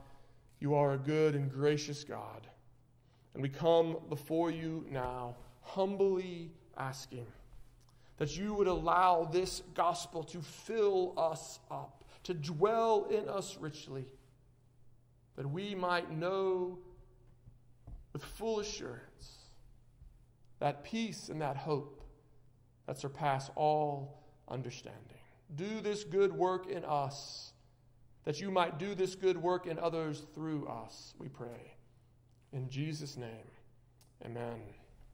you 0.60 0.74
are 0.74 0.92
a 0.92 0.98
good 0.98 1.34
and 1.34 1.50
gracious 1.50 2.04
God. 2.04 2.46
And 3.34 3.42
we 3.42 3.48
come 3.48 3.96
before 4.08 4.50
you 4.50 4.86
now, 4.90 5.34
humbly 5.60 6.52
asking 6.78 7.26
that 8.16 8.36
you 8.36 8.54
would 8.54 8.68
allow 8.68 9.24
this 9.24 9.62
gospel 9.74 10.22
to 10.22 10.40
fill 10.40 11.14
us 11.16 11.58
up, 11.70 12.04
to 12.22 12.34
dwell 12.34 13.06
in 13.10 13.28
us 13.28 13.56
richly, 13.60 14.04
that 15.36 15.48
we 15.48 15.74
might 15.74 16.10
know 16.12 16.78
with 18.12 18.24
full 18.24 18.60
assurance 18.60 19.13
that 20.64 20.82
peace 20.82 21.28
and 21.28 21.42
that 21.42 21.58
hope 21.58 22.02
that 22.86 22.98
surpass 22.98 23.50
all 23.54 24.24
understanding. 24.48 25.20
do 25.56 25.82
this 25.82 26.04
good 26.04 26.32
work 26.32 26.70
in 26.70 26.82
us, 26.86 27.52
that 28.24 28.40
you 28.40 28.50
might 28.50 28.78
do 28.78 28.94
this 28.94 29.14
good 29.14 29.36
work 29.36 29.66
in 29.66 29.78
others 29.78 30.22
through 30.34 30.66
us, 30.66 31.12
we 31.18 31.28
pray. 31.28 31.76
In 32.54 32.70
Jesus' 32.70 33.18
name, 33.18 33.50
amen. 34.24 34.62